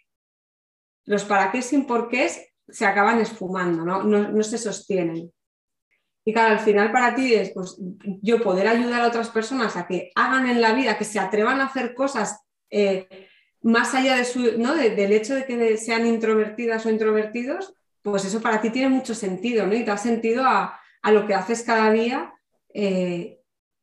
[1.04, 2.30] Los para qué sin por qué
[2.68, 4.02] se acaban esfumando, ¿no?
[4.04, 5.32] No, se sostienen.
[6.24, 7.76] Y claro, al final para ti es pues,
[8.22, 11.60] yo poder ayudar a otras personas a que hagan en la vida, que se atrevan
[11.60, 13.08] a hacer cosas eh,
[13.68, 14.74] más allá de su, ¿no?
[14.74, 19.66] del hecho de que sean introvertidas o introvertidos, pues eso para ti tiene mucho sentido,
[19.66, 19.74] ¿no?
[19.74, 22.32] Y da sentido a, lo que haces cada día
[22.72, 23.40] eh,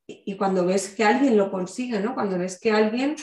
[0.08, 2.14] y, cuando ves que alguien lo consigue, ¿no?
[2.14, 3.14] Cuando ves que alguien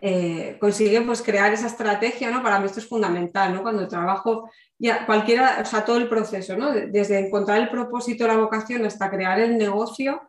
[0.00, 2.42] eh, consigue pues, crear esa estrategia, ¿no?
[2.42, 3.62] Para mí esto es fundamental, ¿no?
[3.62, 6.72] Cuando trabajo, ya cualquiera, o sea, todo el proceso, ¿no?
[6.72, 10.22] Desde encontrar el propósito, la vocación, hasta crear el negocio,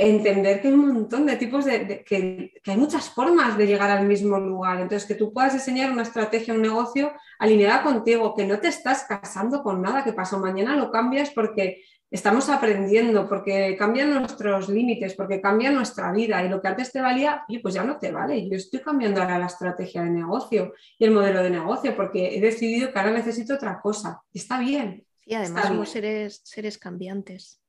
[0.00, 4.06] entender que hay un montón de tipos de, que, hay muchas formas de llegar al
[4.06, 4.80] mismo lugar.
[4.80, 9.04] Entonces, que tú puedas diseñar una estrategia, un negocio alineada contigo, que no te estás
[9.04, 15.14] casando con nada que pasó mañana, lo cambias porque estamos aprendiendo, porque cambian nuestros límites,
[15.14, 18.48] porque cambia nuestra vida y lo que antes te valía, pues ya no te vale.
[18.48, 22.40] Yo estoy cambiando ahora la estrategia de negocio y el modelo de negocio porque he
[22.40, 24.22] decidido que ahora necesito otra cosa.
[24.32, 25.04] Está bien.
[25.24, 27.60] Y además somos seres, seres cambiantes.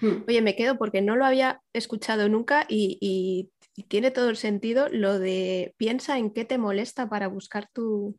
[0.00, 0.24] Hmm.
[0.26, 3.50] Oye, me quedo porque no lo había escuchado nunca y,
[3.88, 8.18] tiene todo el sentido lo de piensa en qué te molesta para buscar tu,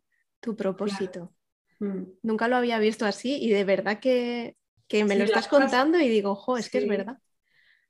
[0.58, 1.34] propósito.
[1.80, 2.06] Hmm.
[2.24, 4.56] Nunca lo había visto así y de verdad que,
[4.88, 7.18] que me lo estás contando y digo, jo, es que es verdad.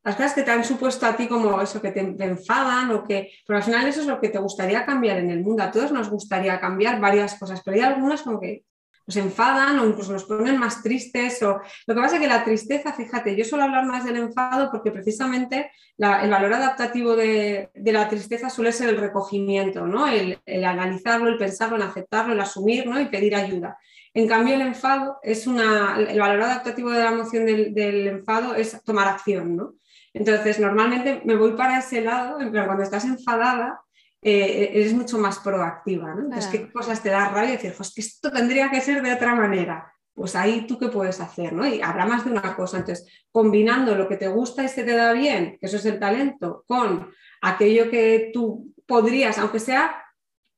[0.04, 3.32] Las cosas que te han supuesto a ti como eso, que te, enfadan o que...
[3.46, 5.64] Pero al final eso es lo que te gustaría cambiar en el mundo.
[5.64, 8.64] A todos nos gustaría cambiar varias cosas, pero hay algunas como que
[9.12, 11.44] nos enfadan o incluso nos ponen más tristes.
[11.44, 11.60] O...
[11.88, 14.92] Lo que pasa es que la tristeza, fíjate, yo suelo hablar más del enfado porque
[14.92, 20.08] precisamente el valor adaptativo de, la tristeza suele ser el recogimiento, ¿no?
[20.08, 23.00] El, analizarlo, el pensarlo, el aceptarlo, el asumir ¿no?
[23.00, 23.78] y pedir ayuda.
[24.14, 28.82] En cambio, el enfado es una, el valor adaptativo de la emoción del, enfado es
[28.84, 29.74] tomar acción, ¿no?
[30.14, 33.82] Entonces, normalmente me voy para ese lado, pero cuando estás enfadada,
[34.22, 36.22] eh, eres mucho más proactiva, ¿no?
[36.22, 37.52] Entonces, ¿qué cosas te da rabia?
[37.52, 39.94] Decir, es que esto tendría que ser de otra manera.
[40.14, 41.66] Pues ahí tú qué puedes hacer, ¿no?
[41.66, 42.78] Y habrá más de una cosa.
[42.78, 46.00] Entonces, combinando lo que te gusta y se te da bien, que eso es el
[46.00, 50.02] talento, con aquello que tú podrías, aunque sea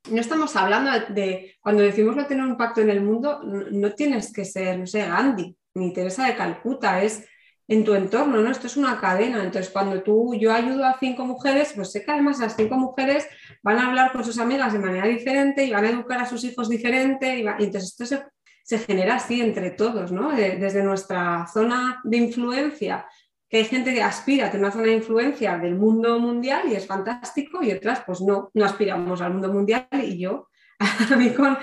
[0.09, 4.33] no estamos hablando de, cuando decimos no tener un pacto en el mundo, no, tienes
[4.33, 7.25] que ser, no sé, Gandhi ni Teresa de Calcuta, es
[7.67, 8.51] en tu entorno, ¿no?
[8.51, 9.43] Esto es una cadena.
[9.43, 13.27] Entonces, cuando tú, yo ayudo a cinco mujeres, pues sé que además las cinco mujeres
[13.61, 16.43] van a hablar con sus amigas de manera diferente y van a educar a sus
[16.43, 17.39] hijos diferente.
[17.39, 18.23] Entonces, esto
[18.63, 20.31] se, genera así entre todos, ¿no?
[20.31, 23.05] desde nuestra zona de influencia
[23.53, 26.73] que hay gente que aspira a tener una zona de influencia del mundo mundial y
[26.73, 30.47] es fantástico y otras pues no, no aspiramos al mundo mundial y yo
[30.79, 31.59] a mí con,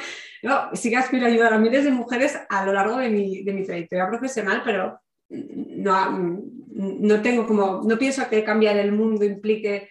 [0.73, 3.53] sí que aspiro a ayudar a miles de mujeres a lo largo de mi, de
[3.53, 6.43] mi trayectoria profesional, pero no,
[6.75, 9.89] no tengo como, no pienso que cambiar el mundo implique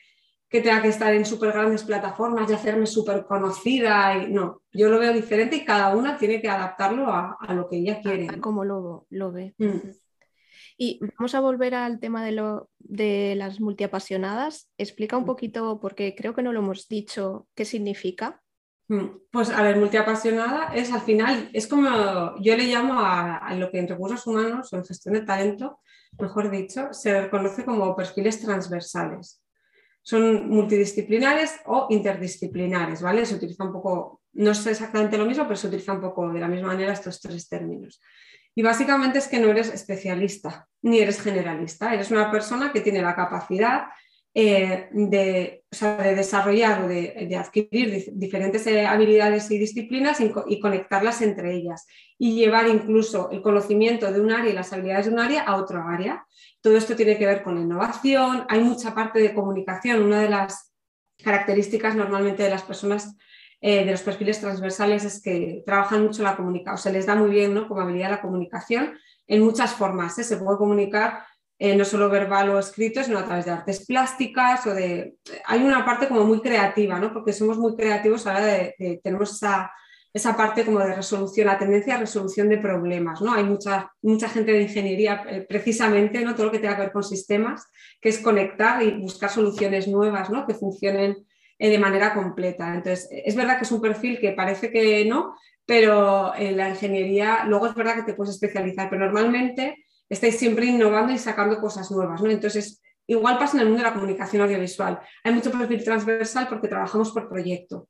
[0.50, 4.18] que tenga que estar en súper grandes plataformas y hacerme súper conocida.
[4.18, 7.78] Y, no, yo lo veo diferente y cada una tiene que adaptarlo a, lo que
[7.78, 8.28] ella quiere.
[8.42, 9.54] como lo, lo ve.
[9.60, 9.90] Mm.
[10.76, 14.72] Y vamos a volver al tema de, lo, de las multiapasionadas.
[14.78, 15.28] Explica un mm.
[15.28, 18.42] poquito, porque creo que no lo hemos dicho, qué significa.
[18.90, 23.70] Mm, pues a ver, multiapasionada es al final, es como yo le llamo a, lo
[23.70, 25.80] que en recursos humanos o en gestión de talento,
[26.18, 29.44] mejor dicho, se reconoce como perfiles transversales.
[30.02, 33.28] Son multidisciplinares o interdisciplinares, ¿vale?
[33.28, 36.40] Se utiliza un poco, no es exactamente lo mismo, pero se utiliza un poco de
[36.40, 38.02] la misma manera estos tres términos.
[38.56, 43.04] Y básicamente es que no eres especialista ni eres generalista, eres una persona que tiene
[43.04, 43.84] la capacidad
[44.34, 45.64] eh, de,
[46.16, 51.88] desarrollar o de, adquirir diferentes eh, habilidades y disciplinas y, conectarlas entre ellas
[52.18, 55.56] y llevar incluso el conocimiento de un área y las habilidades de un área a
[55.56, 56.26] otro área.
[56.62, 60.74] Todo esto tiene que ver con innovación, hay mucha parte de comunicación, una de las
[61.24, 63.16] características normalmente de las personas
[63.62, 67.16] eh, de los perfiles transversales es que trabajan mucho la comunicación, o se les da
[67.16, 67.68] muy bien ¿no?
[67.68, 70.18] como habilidad la comunicación en muchas formas.
[70.18, 70.24] ¿eh?
[70.24, 71.26] Se puede comunicar
[71.62, 75.16] eh, no solo verbal o escrito, sino a través de artes plásticas o de...
[75.46, 77.12] Hay una parte como muy creativa, ¿no?
[77.12, 79.70] porque somos muy creativos a la hora de, tenemos esa,
[80.14, 83.20] esa, parte como de resolución, la tendencia a resolución de problemas.
[83.20, 83.34] ¿no?
[83.34, 86.34] Hay mucha, mucha gente de ingeniería, precisamente, ¿no?
[86.34, 87.68] todo lo que tenga que ver con sistemas,
[88.00, 90.48] que es conectar y buscar soluciones nuevas ¿no?
[90.48, 92.74] que funcionen eh, de manera completa.
[92.74, 97.44] Entonces, es verdad que es un perfil que parece que no, pero en la ingeniería
[97.44, 99.76] luego es verdad que te puedes especializar, pero normalmente
[100.10, 102.30] estáis siempre innovando y sacando cosas nuevas, ¿no?
[102.30, 105.00] Entonces, igual pasa en el mundo de la comunicación audiovisual.
[105.24, 107.88] Hay mucho perfil transversal porque trabajamos por proyecto.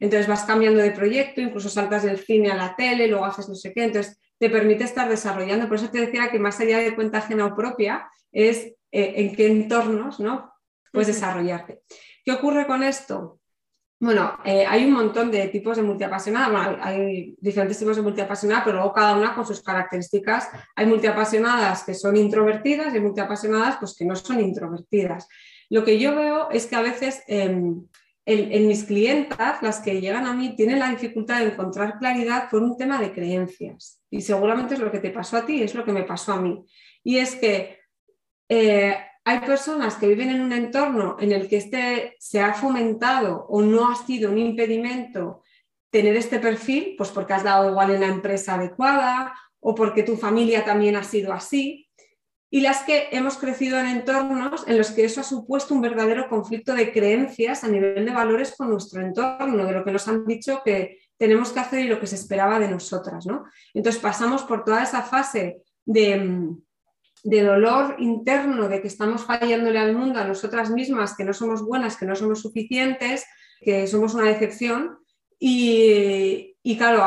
[0.00, 3.54] Entonces vas cambiando de proyecto, incluso saltas del cine a la tele, luego haces no
[3.54, 5.68] sé qué, entonces te permite estar desarrollando.
[5.68, 9.36] Por eso te decía que más allá de cuenta ajena o propia, es eh, en
[9.36, 10.52] qué entornos ¿no?
[10.92, 11.82] puedes desarrollarte.
[12.24, 13.38] ¿Qué ocurre con esto?
[14.02, 18.78] Bueno, eh, hay un montón de tipos de multiapasionadas, hay diferentes tipos de multiapasionadas, pero
[18.78, 20.48] luego cada una con sus características.
[20.74, 25.28] Hay multiapasionadas que son introvertidas y multiapasionadas pues, que no son introvertidas.
[25.70, 27.86] Lo que yo veo es que a veces em,
[28.26, 32.60] en, mis clientas, las que llegan a mí, tienen la dificultad de encontrar claridad por
[32.60, 34.02] un tema de creencias.
[34.10, 36.40] Y seguramente es lo que te pasó a ti, es lo que me pasó a
[36.40, 36.64] mí.
[37.04, 37.78] Y es que
[38.48, 43.46] eh, hay personas que viven en un entorno en el que este se ha fomentado
[43.48, 45.42] o no ha sido un impedimento
[45.90, 50.16] tener este perfil, pues porque has dado igual en la empresa adecuada o porque tu
[50.16, 51.88] familia también ha sido así,
[52.54, 56.28] y las que hemos crecido en entornos en los que eso ha supuesto un verdadero
[56.28, 60.26] conflicto de creencias a nivel de valores con nuestro entorno, de lo que nos han
[60.26, 63.24] dicho que tenemos que hacer y lo que se esperaba de nosotras.
[63.24, 63.44] ¿no?
[63.72, 66.62] Entonces pasamos por toda esa fase de mm,
[67.22, 71.62] de dolor interno de que estamos fallándole al mundo, a nosotras mismas, que no somos
[71.62, 73.24] buenas, que no somos suficientes,
[73.60, 74.98] que somos una decepción.
[75.38, 77.04] Y, claro,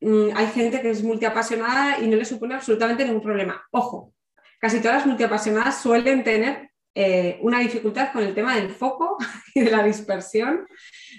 [0.00, 3.64] mm, hay gente que es multiapasionada y no le supone absolutamente ningún problema.
[3.72, 4.14] Ojo,
[4.60, 9.18] casi todas las multiapasionadas suelen tener eh, una dificultad con el tema del foco
[9.54, 10.66] y de la dispersión,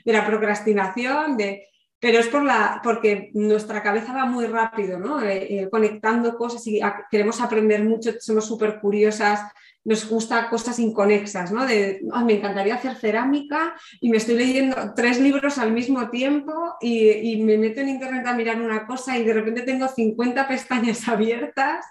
[0.05, 1.67] de la procrastinación, de...
[1.99, 5.21] pero es por la, porque nuestra cabeza va muy rápido, ¿no?
[5.21, 6.79] Eh, eh, conectando cosas y
[7.09, 9.41] queremos aprender mucho, somos súper curiosas,
[9.83, 11.65] nos gusta cosas inconexas, ¿no?
[11.65, 17.09] De, me encantaría hacer cerámica y me estoy leyendo tres libros al mismo tiempo y,
[17.09, 21.07] y, me meto en internet a mirar una cosa y de repente tengo 50 pestañas
[21.07, 21.85] abiertas.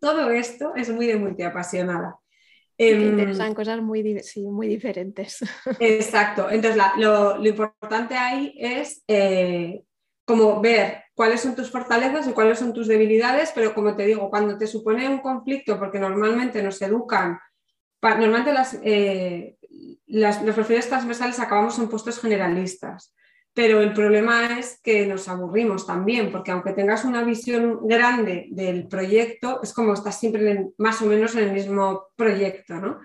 [0.00, 2.21] Todo esto es muy de multiapasionada.
[2.90, 4.02] Em, interesan cosas muy,
[4.36, 5.38] muy diferentes.
[5.80, 6.50] Exacto.
[6.50, 9.84] Entonces, lo, importante ahí es eh,
[10.24, 14.30] como ver cuáles son tus fortalezas y cuáles son tus debilidades, pero como te digo,
[14.30, 17.38] cuando te supone un conflicto, porque normalmente nos educan,
[18.00, 19.56] normalmente las, eh,
[20.06, 23.14] las, los perfiles transversales acabamos en puestos generalistas
[23.54, 28.88] pero el problema es que nos aburrimos también, porque aunque tengas una visión grande del
[28.88, 33.00] proyecto, es como estás siempre más o menos en el mismo proyecto, ¿no?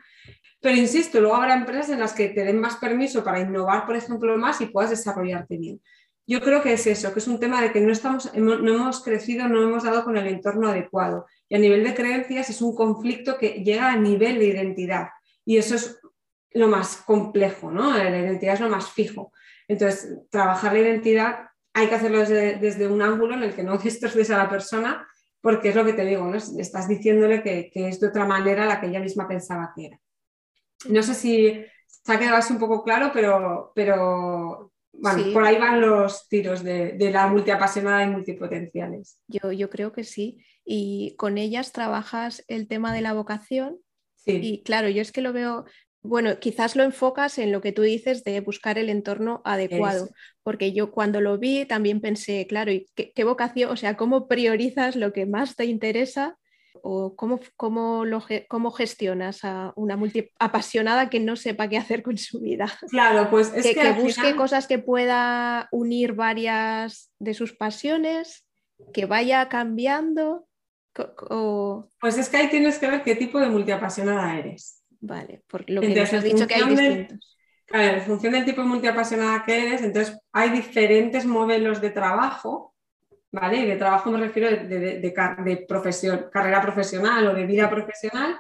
[0.62, 3.96] Pero insisto, luego habrá empresas en las que te den más permiso para innovar, por
[3.96, 5.82] ejemplo, más y puedas desarrollarte bien.
[6.26, 9.02] Yo creo que es eso, que es un tema de que no, estamos, no hemos
[9.04, 11.26] crecido, no hemos dado con el entorno adecuado.
[11.48, 15.10] Y a nivel de creencias es un conflicto que llega a nivel de identidad.
[15.46, 16.00] Y eso es
[16.52, 17.96] lo más complejo, ¿no?
[17.96, 19.32] La identidad es lo más fijo.
[19.68, 21.48] Entonces, trabajar la identidad
[21.78, 25.08] hay que hacerlo desde, un ángulo en el que no destroces a la persona,
[25.42, 26.36] porque es lo que te digo, ¿no?
[26.36, 30.00] estás diciéndole que, es de otra manera la que ella misma pensaba que era.
[30.90, 35.58] No sé si se ha quedado así un poco claro, pero, pero bueno, por ahí
[35.58, 39.20] van los tiros de, la multiapasionada y multipotenciales.
[39.28, 40.44] Yo, yo creo que sí.
[40.66, 43.78] Y con ellas trabajas el tema de la vocación.
[44.16, 44.40] Sí.
[44.42, 45.66] Y claro, yo es que lo veo,
[46.08, 50.10] bueno, quizás lo enfocas en lo que tú dices de buscar el entorno adecuado,
[50.42, 53.72] porque yo cuando lo vi también pensé, claro, ¿y qué, vocación?
[53.72, 56.38] O sea, ¿cómo priorizas lo que más te interesa
[56.82, 62.04] o cómo, cómo, lo, cómo gestionas a una multi apasionada que no sepa qué hacer
[62.04, 62.72] con su vida?
[62.90, 68.48] Claro, pues es que, busque cosas que pueda unir varias de sus pasiones,
[68.94, 70.48] que vaya cambiando.
[72.00, 74.84] Pues es que ahí tienes que ver qué tipo de multiapasionada eres.
[75.00, 77.38] Vale, por lo que nos has dicho que hay distintos.
[77.66, 82.74] Claro, en función del tipo de multiapasionada que eres, entonces hay diferentes modelos de trabajo,
[83.30, 83.58] ¿vale?
[83.58, 88.40] Y de trabajo me refiero de, profesión, carrera profesional o de vida profesional,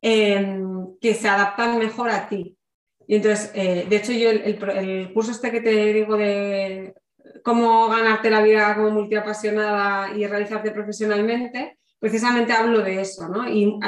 [0.00, 2.56] em, que se adaptan mejor a ti.
[3.06, 6.94] Y entonces, eh, de hecho, yo el, curso este que te digo de
[7.42, 13.48] cómo ganarte la vida como multiapasionada y realizarte profesionalmente, precisamente hablo de eso, ¿no?
[13.48, 13.78] Y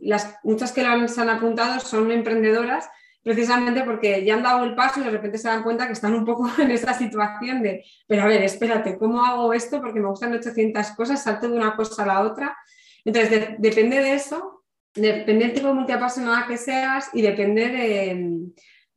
[0.00, 2.88] las, muchas que se han apuntado son emprendedoras
[3.22, 6.14] precisamente porque ya han dado el paso y de repente se dan cuenta que están
[6.14, 9.80] un poco en esta situación de, pero a ver, espérate, ¿cómo hago esto?
[9.80, 12.56] Porque me gustan 800 cosas, salto de una cosa a la otra.
[13.04, 18.50] Entonces, depende de eso, depende del tipo de multiapasionada que seas y depende de,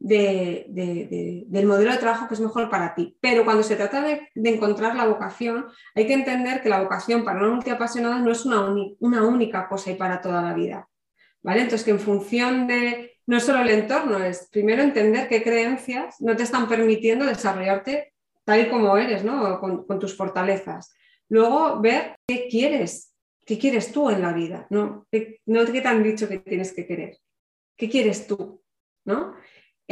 [0.04, 3.18] del modelo de trabajo que es mejor para ti.
[3.22, 7.40] Pero cuando se trata de, encontrar la vocación, hay que entender que la vocación para
[7.40, 8.68] una multiapasionada no es una,
[9.00, 10.90] una, única cosa y para toda la vida.
[11.44, 11.62] ¿vale?
[11.62, 16.36] Entonces, que en función de no solo el entorno, es primero entender qué creencias no
[16.36, 19.60] te están permitiendo desarrollarte tal y como eres, ¿no?
[19.60, 20.94] con, tus fortalezas.
[21.30, 23.14] Luego, ver qué quieres,
[23.46, 25.08] qué quieres tú en la vida, ¿no?
[25.46, 27.18] No te han dicho que tienes que querer.
[27.78, 28.62] ¿Qué quieres tú?
[29.06, 29.36] ¿no?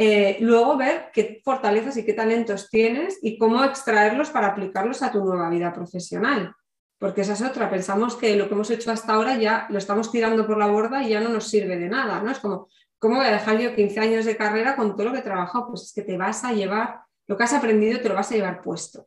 [0.02, 5.12] Eh, luego ver qué fortalezas y qué talentos tienes y cómo extraerlos para aplicarlos a
[5.12, 6.54] tu nueva vida profesional.
[6.98, 10.10] Porque esa es otra, pensamos que lo que hemos hecho hasta ahora ya lo estamos
[10.10, 12.30] tirando por la borda y ya no nos sirve de nada, ¿no?
[12.30, 15.18] Es como, ¿cómo voy a dejar yo 15 años de carrera con todo lo que
[15.18, 15.66] he trabajado?
[15.68, 18.36] Pues es que te vas a llevar, lo que has aprendido te lo vas a
[18.36, 19.04] llevar puesto.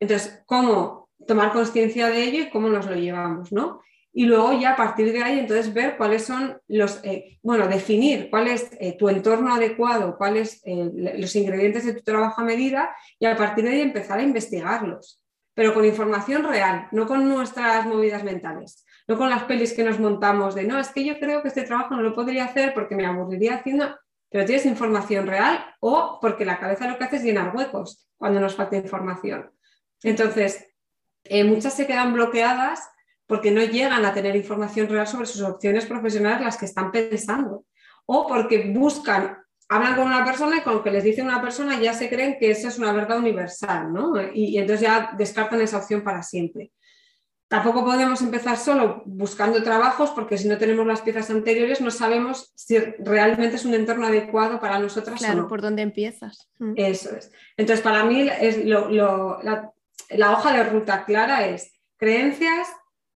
[0.00, 3.82] Entonces, ¿cómo tomar conciencia de ello y cómo nos lo llevamos, ¿no?
[4.16, 8.30] Y luego ya a partir de ahí entonces ver cuáles son los, eh, bueno, definir
[8.30, 10.88] cuál es eh, tu entorno adecuado, cuáles eh,
[11.18, 15.20] los ingredientes de tu trabajo a medida y a partir de ahí empezar a investigarlos,
[15.52, 19.98] pero con información real, no con nuestras movidas mentales, no con las pelis que nos
[19.98, 22.94] montamos de, no, es que yo creo que este trabajo no lo podría hacer porque
[22.94, 23.98] me aburriría haciendo,
[24.30, 28.38] pero tienes información real o porque la cabeza lo que hace es llenar huecos cuando
[28.38, 29.50] nos falta información.
[30.04, 30.68] Entonces,
[31.44, 32.93] muchas se quedan bloqueadas
[33.26, 37.64] porque no llegan a tener información real sobre sus opciones profesionales las que están pensando.
[38.06, 41.80] O porque buscan, hablan con una persona y con lo que les dice una persona
[41.80, 44.12] ya se creen que esa es una verdad universal, ¿no?
[44.32, 46.70] Y, entonces ya descartan esa opción para siempre.
[47.48, 52.52] Tampoco podemos empezar solo buscando trabajos porque si no tenemos las piezas anteriores no sabemos
[52.56, 55.48] si realmente es un entorno adecuado para nosotras claro, o no.
[55.48, 56.50] por dónde empiezas.
[56.58, 56.72] Mm.
[56.76, 57.30] Eso es.
[57.56, 62.68] Entonces, para mí es la hoja de ruta clara es creencias,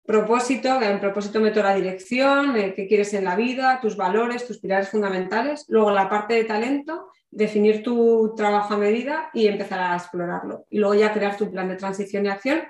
[0.07, 4.57] propósito, en propósito meto la dirección, eh, qué quieres en la vida, tus valores, tus
[4.57, 5.65] pilares fundamentales.
[5.67, 10.65] Luego la parte de talento, definir tu trabajo a medida y empezar a explorarlo.
[10.69, 12.61] Y luego ya crear tu plan de transición y acción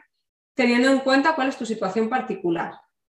[0.56, 2.74] teniendo en cuenta cuál es tu situación particular.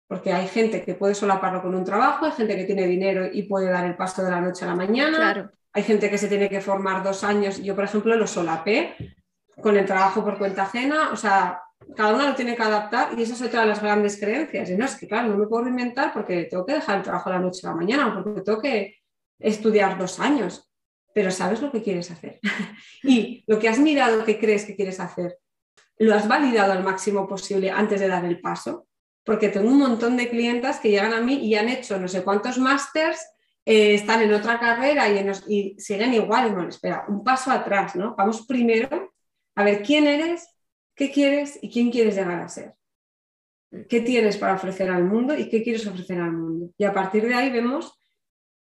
[0.06, 3.44] Porque hay gente que puede solaparlo con un trabajo, hay gente que tiene dinero y
[3.44, 5.50] puede dar el paso de la noche a la mañana.
[5.72, 7.62] Hay gente que se tiene que formar dos años.
[7.62, 8.96] Yo, por ejemplo, lo solapé
[9.62, 11.10] con el trabajo por cuenta ajena.
[11.12, 11.62] O sea,
[11.96, 14.70] cada uno lo tiene que adaptar y esa es otra de las grandes creencias.
[14.70, 17.30] Y no, es que claro, no me puedo reinventar porque tengo que dejar el trabajo
[17.30, 18.96] la noche a la mañana, porque tengo que
[19.38, 20.70] estudiar dos años.
[21.12, 22.38] Pero sabes lo que quieres hacer.
[23.02, 25.38] y lo que has mirado que crees que quieres hacer,
[25.98, 28.86] lo has validado al máximo posible antes de dar el paso
[29.24, 32.24] porque tengo un montón de clientas que llegan a mí y han hecho no sé
[32.24, 33.20] cuántos másters,
[33.64, 36.48] eh, están en otra carrera y, siguen igual.
[36.48, 38.14] Y bueno, espera, un paso atrás, ¿no?
[38.16, 39.12] Vamos primero
[39.54, 40.49] a ver quién eres,
[41.00, 42.74] qué quieres y quién quieres llegar a ser.
[43.88, 46.70] ¿Qué tienes para ofrecer al mundo y qué quieres ofrecer al mundo?
[46.76, 47.98] Y a partir de ahí vemos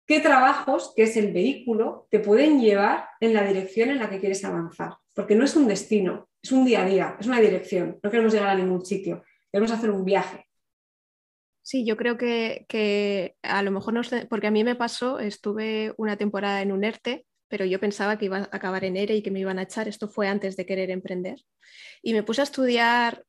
[0.06, 4.20] qué trabajos, que es el vehículo, te pueden llevar en la dirección en la que
[4.20, 4.92] quieres avanzar.
[5.14, 7.98] Porque no es un destino, es un día a día, es una dirección.
[8.02, 10.46] No queremos llegar a ningún sitio queremos hacer un viaje.
[11.62, 15.94] Sí, yo creo que, a lo mejor no sé, porque a mí me pasó, estuve
[15.98, 19.22] una temporada en un ERTE, pero yo pensaba que iba a acabar en ERE y
[19.22, 19.88] que me iban a echar.
[19.88, 21.40] Esto fue antes de querer emprender.
[22.00, 23.24] Y me puse a estudiar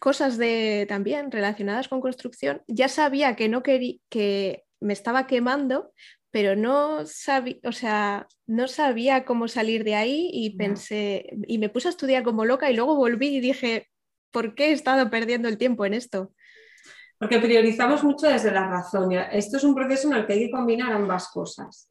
[0.00, 2.62] cosas de, también relacionadas con construcción.
[2.66, 5.92] Ya sabía que no quería, que me estaba quemando,
[6.32, 11.68] pero no sabía, o sea, no sabía cómo salir de ahí y pensé, y me
[11.68, 13.88] puse a estudiar como loca y luego volví y dije,
[14.32, 16.32] ¿por qué he estado perdiendo el tiempo en esto?
[17.16, 19.12] Porque priorizamos mucho desde la razón.
[19.12, 21.90] Esto es un proceso en el que hay que combinar ambas cosas.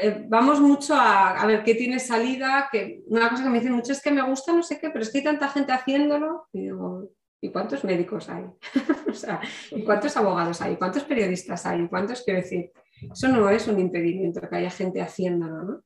[0.00, 3.92] Eh, vamos mucho a, ver qué tiene salida, que una cosa que me dicen mucho
[3.92, 6.46] es que me gusta no sé qué, pero es que hay tanta gente haciéndolo.
[6.52, 8.44] Y digo, ¿y cuántos médicos hay?
[9.72, 10.76] ¿y cuántos abogados hay?
[10.76, 11.86] ¿Cuántos periodistas hay?
[11.88, 12.70] ¿Cuántos quiero decir?
[13.12, 15.82] Eso no es un impedimento que haya gente haciéndolo, ¿no?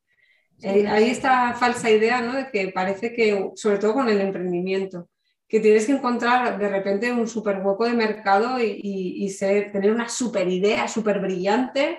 [0.62, 2.34] Eh, hay esta falsa idea, ¿no?
[2.34, 5.08] De que parece que, sobre todo con el emprendimiento,
[5.48, 10.48] que tienes que encontrar de repente un super hueco de mercado y, tener una super
[10.48, 11.98] idea, súper brillante.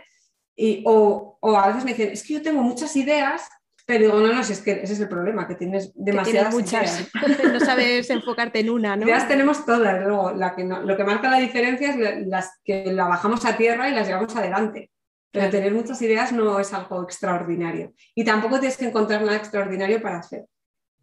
[0.55, 3.49] Y, o, a veces me dicen, es que yo tengo muchas ideas,
[3.85, 7.09] pero digo, no, no, es que ese es el problema, que tienes demasiadas muchas.
[7.51, 9.05] no sabes enfocarte en una, ¿no?
[9.05, 13.07] Ideas tenemos todas, luego la que lo que marca la diferencia es las que la
[13.07, 14.89] bajamos a tierra y las llevamos adelante.
[15.31, 17.93] Pero tener muchas ideas no es algo extraordinario.
[18.13, 20.45] Y tampoco tienes que encontrar nada extraordinario para hacer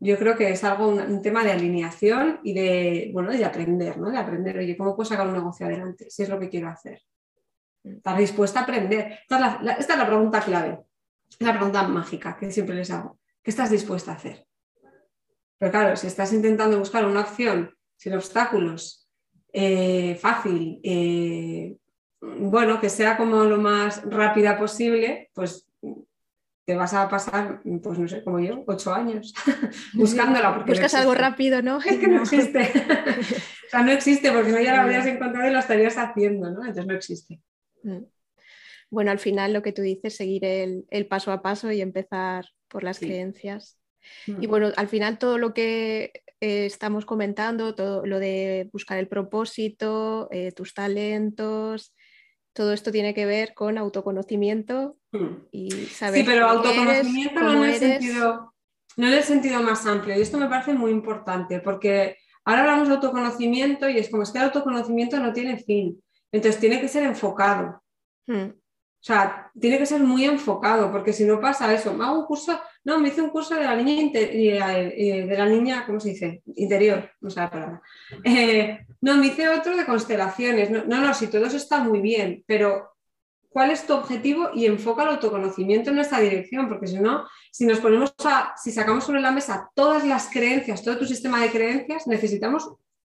[0.00, 4.10] yo creo que es algo, un, tema de alineación y de, bueno, de aprender, ¿no?
[4.10, 6.06] De aprender, oye, ¿cómo puedo sacar un negocio adelante?
[6.08, 7.02] Si es lo que quiero hacer.
[7.82, 9.18] ¿Estás dispuesta a aprender?
[9.22, 10.80] Esta es la, pregunta clave,
[11.28, 13.18] es la pregunta mágica que siempre les hago.
[13.42, 14.46] ¿Qué estás dispuesta a hacer?
[15.58, 19.08] Pero claro, si estás intentando buscar una opción sin obstáculos,
[19.52, 21.76] eh, fácil, eh,
[22.20, 25.66] bueno, que sea como lo más rápida posible, pues
[26.66, 29.34] te vas a pasar, pues no sé, como yo, ocho años
[29.94, 30.54] buscándola.
[30.54, 31.78] Porque Buscas algo rápido, ¿no?
[31.78, 32.60] Es que no existe.
[33.66, 36.60] o sea, no existe porque no ya la habrías encontrado y lo estarías haciendo, ¿no?
[36.60, 37.40] Entonces no existe.
[37.82, 38.04] Mm.
[38.90, 42.82] Bueno, al final lo que tú dices, seguir el, paso a paso y empezar por
[42.82, 43.78] las creencias.
[44.26, 44.50] Y mm.
[44.50, 50.28] bueno, al final todo lo que eh, estamos comentando, todo lo de buscar el propósito,
[50.32, 51.94] eh, tus talentos,
[52.52, 55.46] todo esto tiene que ver con autoconocimiento hmm.
[55.52, 56.20] y saber.
[56.20, 58.54] Sí, pero autoconocimiento no, en el sentido,
[58.96, 60.16] no en el sentido más amplio.
[60.16, 64.30] Y esto me parece muy importante porque ahora hablamos de autoconocimiento y es como es
[64.30, 66.02] que el autoconocimiento no tiene fin.
[66.32, 67.82] Entonces tiene que ser enfocado.
[68.26, 68.50] Hmm.
[69.00, 72.26] O sea, tiene que ser muy enfocado, porque si no pasa eso, me hago un
[72.26, 76.42] curso, no, me hice un curso de la niña, de la niña ¿cómo se dice?
[76.56, 77.82] Interior, no sé la palabra.
[78.24, 80.70] Eh, no, me hice otro de constelaciones.
[80.70, 82.90] No, no, si todo eso está muy bien, pero
[83.48, 84.50] ¿cuál es tu objetivo?
[84.54, 88.70] Y enfoca el autoconocimiento en esta dirección, porque si no, si nos ponemos a, si
[88.70, 92.70] sacamos sobre la mesa todas las creencias, todo tu sistema de creencias, necesitamos,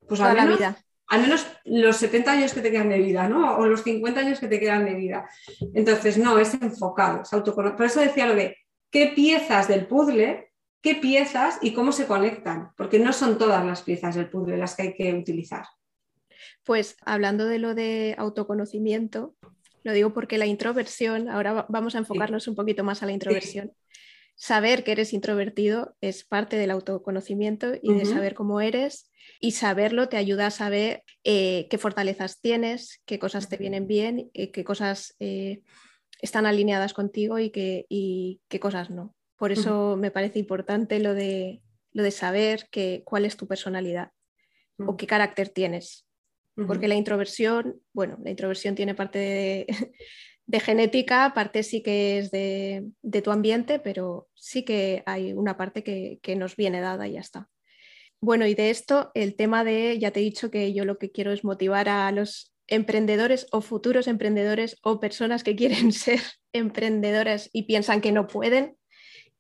[0.08, 3.56] pues Toda la vida al menos los 70 años que te quedan de vida, ¿no?
[3.56, 5.28] O los 50 años que te quedan de vida.
[5.74, 7.76] Entonces, no, es enfocado, es autoconocimiento.
[7.76, 8.56] Por eso decía lo de
[8.90, 13.82] qué piezas del puzzle, qué piezas y cómo se conectan, porque no son todas las
[13.82, 15.64] piezas del puzzle las que hay que utilizar.
[16.64, 19.34] Pues hablando de lo de autoconocimiento,
[19.82, 23.72] lo digo porque la introversión, ahora vamos a enfocarnos un poquito más a la introversión.
[24.36, 29.10] Saber que eres introvertido es parte del autoconocimiento y de saber cómo eres
[29.40, 34.30] y saberlo te ayuda a saber eh, qué fortalezas tienes, qué cosas te vienen bien,
[34.34, 35.62] eh, qué cosas eh,
[36.20, 37.86] están alineadas contigo y qué,
[38.48, 39.14] qué cosas no.
[39.36, 41.62] Por eso me parece importante lo de,
[41.92, 44.10] lo de saber que, cuál es tu personalidad
[44.78, 46.06] o qué carácter tienes.
[46.66, 49.66] porque la introversión, bueno, la introversión tiene parte de,
[50.46, 52.92] de genética, parte sí que es de,
[53.22, 57.48] tu ambiente, pero sí que hay una parte que, nos viene dada y ya está.
[58.20, 61.10] Bueno, y de esto, el tema de, ya te he dicho que yo lo que
[61.10, 66.20] quiero es motivar a los emprendedores o futuros emprendedores o personas que quieren ser
[66.52, 68.76] emprendedoras y piensan que no pueden,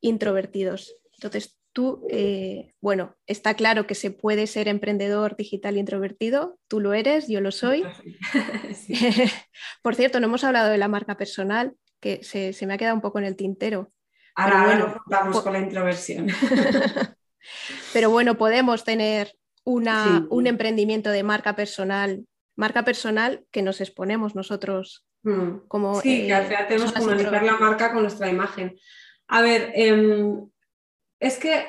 [0.00, 0.96] introvertidos.
[1.14, 6.94] Entonces, tú, eh, bueno, está claro que se puede ser emprendedor digital introvertido, tú lo
[6.94, 7.84] eres, yo lo soy.
[9.82, 13.02] Por cierto, no hemos hablado de la marca personal, que se, me ha quedado un
[13.02, 13.92] poco en el tintero.
[14.36, 16.28] Ahora, bueno, vamos con la introversión.
[17.92, 22.24] Pero bueno, podemos tener una, un emprendimiento de marca personal,
[22.56, 25.06] marca personal que nos exponemos nosotros.
[25.24, 25.66] Mm.
[25.66, 28.76] Como, sí, que al final tenemos que comunicar la marca con nuestra imagen.
[29.26, 30.48] A ver, em,
[31.24, 31.64] es que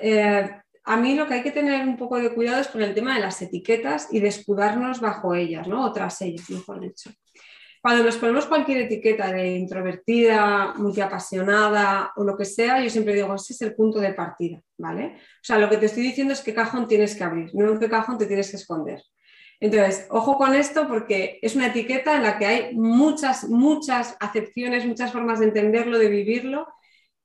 [0.00, 0.50] eh,
[0.84, 3.14] a mí lo que hay que tener un poco de cuidado es con el tema
[3.14, 5.84] de las etiquetas y de escudarnos bajo ellas, ¿no?
[5.84, 7.10] O tras ellas, mejor dicho.
[7.82, 13.34] Cuando nos ponemos cualquier etiqueta de introvertida, multiapasionada o lo que sea, yo siempre digo,
[13.34, 15.16] ese es el punto de partida, ¿vale?
[15.16, 17.78] O sea, lo que te estoy diciendo es qué cajón tienes que abrir, no en
[17.78, 19.02] qué cajón te tienes que esconder.
[19.60, 24.86] Entonces, ojo con esto porque es una etiqueta en la que hay muchas, muchas acepciones,
[24.86, 26.66] muchas formas de entenderlo, de vivirlo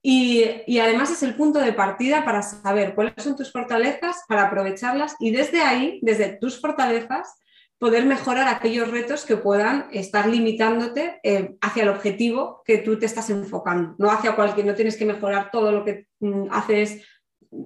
[0.01, 5.15] y, además es el punto de partida para saber cuáles son tus fortalezas, para aprovecharlas
[5.19, 7.35] y desde ahí, desde tus fortalezas,
[7.77, 13.05] poder mejorar aquellos retos que puedan estar limitándote eh, hacia el objetivo que tú te
[13.05, 17.05] estás enfocando, no hacia cualquier, no tienes que mejorar todo lo que mm, haces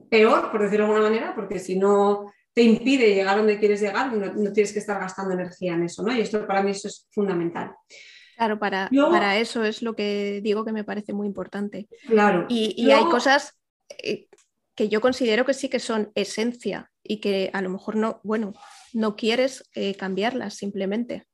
[0.10, 4.14] peor, por decirlo de alguna manera, porque si no te impide llegar donde quieres llegar,
[4.14, 6.14] no, tienes que estar gastando energía en eso, ¿no?
[6.16, 7.76] Y esto para mí es fundamental.
[8.36, 11.88] Claro, para, para eso es lo que digo que me parece muy importante.
[12.08, 12.46] Claro.
[12.50, 13.58] Y, hay cosas
[13.90, 14.28] eh,
[14.76, 18.54] que yo considero que sí que son esencia y que a lo mejor no, bueno,
[18.94, 21.28] no quieres eh, cambiarlas simplemente.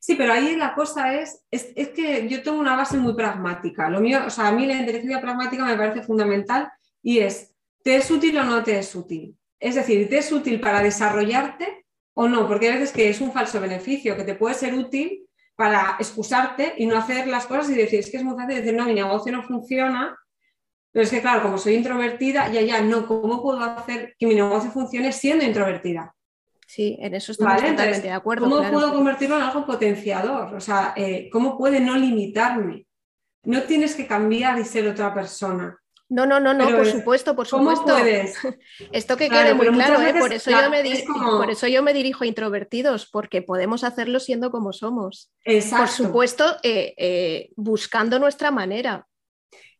[0.00, 3.88] Sí, pero ahí la cosa es, es, que yo tengo una base muy pragmática.
[3.88, 6.70] Lo mío, o sea, a mí la inteligencia pragmática me parece fundamental
[7.02, 9.36] y es, ¿te es útil o no te es útil?
[9.58, 12.46] Es decir, ¿te es útil para desarrollarte o no?
[12.46, 15.23] Porque a veces que es un falso beneficio, que te puede ser útil
[15.56, 18.74] para excusarte y no hacer las cosas y decir, es que es muy fácil decir,
[18.74, 20.16] no, mi negocio no funciona,
[20.90, 24.34] pero es que claro, como soy introvertida, ya, ya, no, ¿cómo puedo hacer que mi
[24.34, 26.14] negocio funcione siendo introvertida?
[26.66, 28.48] Sí, en eso estamos totalmente de acuerdo.
[28.48, 30.54] ¿Cómo puedo convertirlo en algo potenciador?
[30.54, 32.86] O sea, eh, ¿cómo puede no limitarme?
[33.44, 35.78] No tienes que cambiar y ser otra persona.
[36.08, 37.84] No, no, no, no, por supuesto, por supuesto.
[37.84, 38.36] ¿Cómo puedes?
[38.92, 40.14] Esto que quede muy claro, ¿eh?
[40.18, 40.82] por, eso yo me
[41.36, 45.32] por eso yo me dirijo a introvertidos, porque podemos hacerlo siendo como somos.
[45.44, 45.78] Exacto.
[45.78, 49.06] Por supuesto, eh, eh, buscando nuestra manera.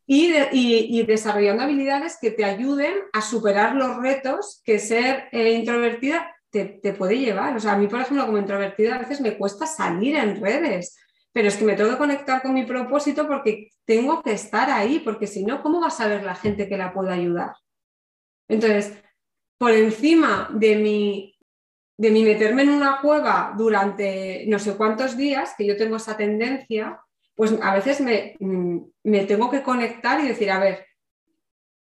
[0.06, 6.92] Y, desarrollando habilidades que te ayuden a superar los retos que ser introvertida te, te,
[6.92, 7.56] puede llevar.
[7.56, 10.96] O sea, a mí, por ejemplo, como introvertida, a veces me cuesta salir en redes
[11.34, 15.00] pero es que me tengo que conectar con mi propósito porque tengo que estar ahí,
[15.00, 17.56] porque si no, ¿cómo va a saber la gente que la puede ayudar?
[18.46, 18.96] Entonces,
[19.58, 21.36] por encima de mi,
[21.98, 26.16] de mi meterme en una cueva durante no sé cuántos días, que yo tengo esa
[26.16, 27.00] tendencia,
[27.34, 30.86] pues a veces me, mm, me tengo que conectar y decir, a ver,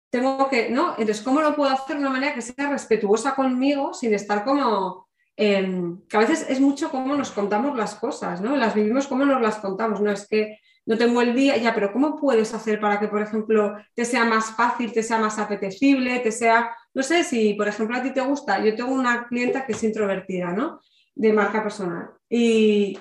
[0.09, 0.93] tengo que, ¿no?
[0.93, 5.11] Entonces, ¿cómo lo puedo hacer de una manera que sea respetuosa conmigo sin estar como
[5.37, 8.55] Em, que a veces es mucho cómo nos contamos las cosas, ¿no?
[8.57, 11.93] Las vivimos como nos las contamos, no es que no tengo el día, ya, pero
[11.93, 16.19] ¿cómo puedes hacer para que, por ejemplo, te sea más fácil, te sea más apetecible,
[16.21, 19.65] te sea, no sé, si por ejemplo a ti te gusta, yo tengo una clienta
[19.65, 20.81] que es introvertida, ¿no?
[21.15, 22.11] De marca personal.
[22.29, 22.99] Y,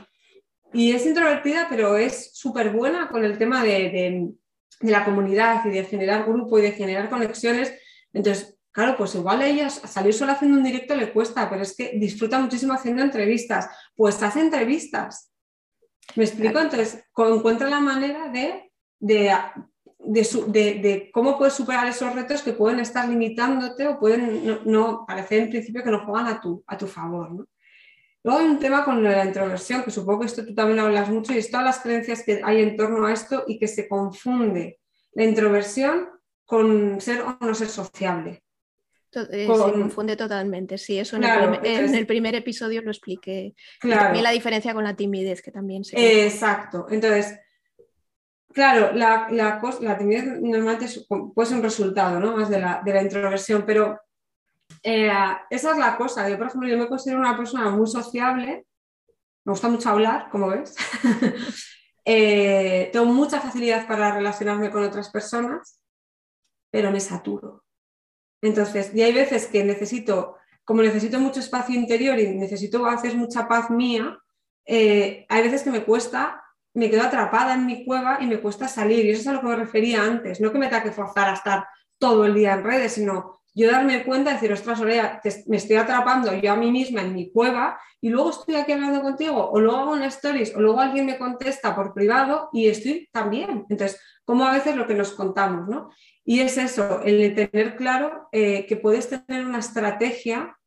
[0.73, 4.33] es introvertida, pero es súper buena con el tema de,
[4.79, 7.73] de la comunidad y de generar grupo y de generar conexiones.
[8.13, 11.75] Entonces, Claro, pues igual a ella salir sola haciendo un directo le cuesta, pero es
[11.75, 13.69] que disfruta muchísimo haciendo entrevistas.
[13.95, 15.31] Pues hace entrevistas.
[16.15, 16.59] ¿Me explico?
[16.59, 19.39] Entonces, encuentra la manera de, de,
[21.13, 25.83] cómo puedes superar esos retos que pueden estar limitándote o pueden no, parecer en principio
[25.83, 27.45] que no juegan a tu, a tu favor.
[28.23, 31.33] Luego hay un tema con la introversión, que supongo que esto tú también hablas mucho,
[31.33, 34.79] y es todas las creencias que hay en torno a esto y que se confunde
[35.13, 36.07] la introversión
[36.45, 38.43] con ser o no ser sociable.
[39.13, 43.53] Eh, se confunde totalmente, sí, eso en, el, primer, episodio lo expliqué.
[43.81, 46.25] también la diferencia con la timidez, que también se...
[46.25, 47.37] Exacto, entonces,
[48.53, 50.87] claro, la, la, timidez normalmente
[51.33, 52.37] puede ser un resultado ¿no?
[52.37, 53.99] más de la, introversión, pero
[54.81, 55.11] eh,
[55.49, 56.29] esa es la cosa.
[56.29, 58.65] Yo, por ejemplo, yo me considero una persona muy sociable,
[59.43, 60.75] me gusta mucho hablar, como ves.
[62.03, 65.79] Eh, tengo mucha facilidad para relacionarme con otras personas,
[66.71, 67.63] pero me saturo.
[68.41, 73.47] Entonces, y hay veces que necesito como necesito mucho espacio interior y necesito hacer mucha
[73.47, 74.17] paz mía,
[74.65, 76.41] eh, hay veces que me cuesta,
[76.73, 79.05] me quedo atrapada en mi cueva y me cuesta salir.
[79.05, 81.29] Y eso es a lo que me refería antes, no que me tenga que forzar
[81.29, 81.65] a estar
[81.97, 85.75] todo el día en redes, sino yo darme cuenta y decir, ostras, Olea, me estoy
[85.75, 89.59] atrapando yo a mí misma en mi cueva y luego estoy aquí hablando contigo, o
[89.59, 93.65] luego hago una stories, o luego alguien me contesta por privado y estoy también.
[93.69, 95.89] Entonces, como a veces lo que nos contamos, ¿no?
[96.23, 100.57] Y es eso, el tener claro eh, que puedes tener una estrategia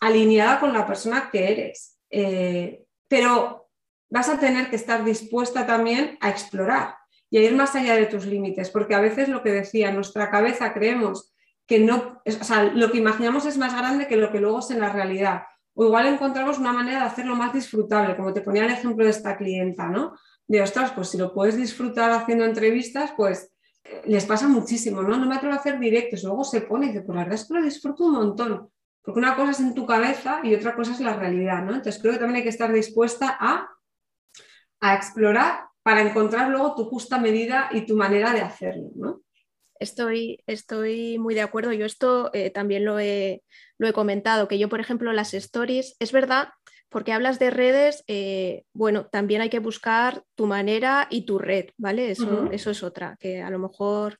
[0.00, 3.68] alineada con la persona que eres, eh, pero
[4.10, 6.96] vas a tener que estar dispuesta también a explorar
[7.30, 10.30] y a ir más allá de tus límites, porque a veces lo que decía, nuestra
[10.30, 11.32] cabeza creemos
[11.66, 14.70] que no, o sea, lo que imaginamos es más grande que lo que luego es
[14.72, 15.42] en la realidad.
[15.74, 19.12] O igual encontramos una manera de hacerlo más disfrutable, como te ponía el ejemplo de
[19.12, 20.16] esta clienta, ¿no?
[20.48, 23.49] De, ostras, pues si lo puedes disfrutar haciendo entrevistas, pues
[24.04, 25.16] les pasa muchísimo, ¿no?
[25.16, 27.46] No me atrevo a hacer directos, luego se pone y dice, pues la verdad es
[27.46, 28.70] que lo disfruto un montón,
[29.02, 31.74] porque una cosa es en tu cabeza y otra cosa es la realidad, ¿no?
[31.74, 33.68] Entonces creo que también hay que estar dispuesta a,
[34.80, 39.22] a explorar para encontrar luego tu justa medida y tu manera de hacerlo, ¿no?
[39.78, 41.72] Estoy, estoy muy de acuerdo.
[41.72, 43.42] Yo esto eh, también lo he,
[43.78, 46.50] lo he, comentado, que yo, por ejemplo, las stories, es verdad,
[46.90, 51.70] porque hablas de redes, eh, bueno, también hay que buscar tu manera y tu red,
[51.78, 52.10] ¿vale?
[52.10, 54.18] Eso, eso es otra, que a lo mejor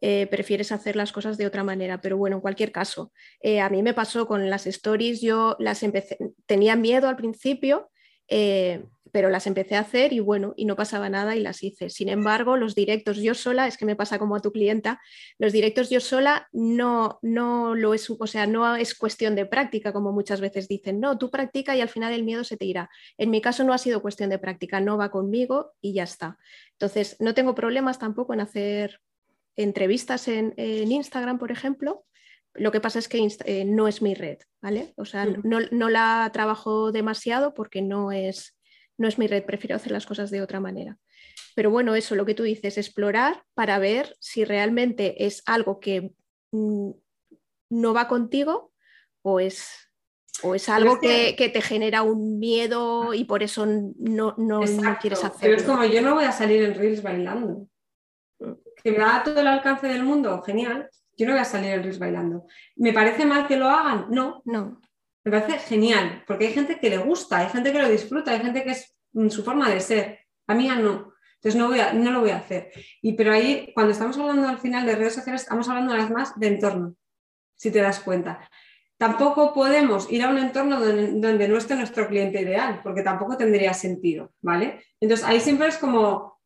[0.00, 3.12] eh, prefieres hacer las cosas de otra manera, pero bueno, en cualquier caso,
[3.60, 7.90] a mí me pasó con las stories, yo las empecé, tenía miedo al principio
[9.12, 11.90] pero las empecé a hacer y bueno, y no pasaba nada y las hice.
[11.90, 15.00] Sin embargo, los directos yo sola, es que me pasa como a tu clienta,
[15.38, 19.92] los directos yo sola no, no lo es, o sea, no es cuestión de práctica,
[19.92, 22.90] como muchas veces dicen, no, tú practica y al final el miedo se te irá.
[23.18, 26.38] En mi caso no ha sido cuestión de práctica, no va conmigo y ya está.
[26.72, 29.00] Entonces, no tengo problemas tampoco en hacer
[29.56, 32.04] entrevistas en, Instagram, por ejemplo,
[32.54, 34.92] lo que pasa es que eh, no es mi red, ¿vale?
[34.96, 38.58] O sea, no, no, la trabajo demasiado porque no es,
[39.00, 40.98] no es mi red, prefiero hacer las cosas de otra manera.
[41.54, 46.12] Pero bueno, eso, lo que tú dices, explorar para ver si realmente es algo que
[46.52, 46.90] mm,
[47.70, 48.74] no va contigo
[49.22, 49.90] o es,
[50.42, 54.60] o es algo que, te genera un miedo y por eso no, no,
[55.00, 55.38] quieres hacerlo.
[55.40, 57.66] Pero es como yo no voy a salir en Reels bailando.
[58.38, 58.52] Mm.
[58.84, 60.90] Que me da todo el alcance del mundo, genial.
[61.16, 62.44] Yo no voy a salir en Reels bailando.
[62.76, 64.08] ¿Me parece mal que lo hagan?
[64.10, 64.42] No.
[64.44, 64.78] No.
[65.24, 68.40] Me parece genial, porque hay gente que le gusta, hay gente que lo disfruta, hay
[68.40, 68.96] gente que es
[69.28, 70.20] su forma de ser.
[70.46, 71.12] A mí no.
[71.36, 72.70] Entonces no, voy a, no lo voy a hacer.
[73.00, 76.12] Y pero ahí, cuando estamos hablando al final de redes sociales, estamos hablando una vez
[76.12, 76.94] más de entorno,
[77.56, 78.46] si te das cuenta.
[78.98, 83.72] Tampoco podemos ir a un entorno donde, no esté nuestro cliente ideal, porque tampoco tendría
[83.72, 84.84] sentido, ¿vale?
[85.00, 86.38] Entonces ahí siempre es como,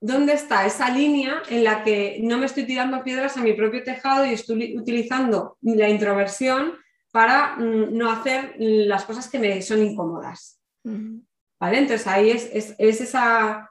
[0.00, 3.82] ¿dónde está esa línea en la que no me estoy tirando piedras a mi propio
[3.82, 6.74] tejado y estoy utilizando la introversión
[7.16, 10.60] para mm, no hacer las cosas que me son incómodas.
[10.84, 11.78] ¿Vale?
[11.78, 13.70] Entonces ahí es, esa,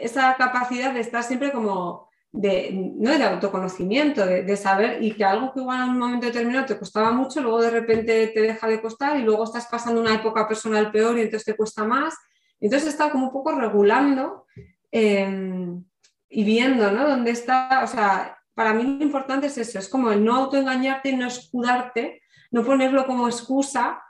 [0.00, 3.10] esa, capacidad de estar siempre como de, ¿no?
[3.10, 7.10] de autoconocimiento, de, saber y que algo que igual en un momento determinado te costaba
[7.10, 10.90] mucho, luego de repente te deja de costar y luego estás pasando una época personal
[10.90, 12.14] peor y entonces te cuesta más.
[12.58, 14.46] Entonces está como un poco regulando
[14.90, 15.84] em,
[16.30, 17.06] y viendo, ¿no?
[17.06, 21.10] Dónde está, o sea, para mí lo importante es eso, es como el no autoengañarte
[21.10, 24.02] y no escudarte no ponerlo como excusa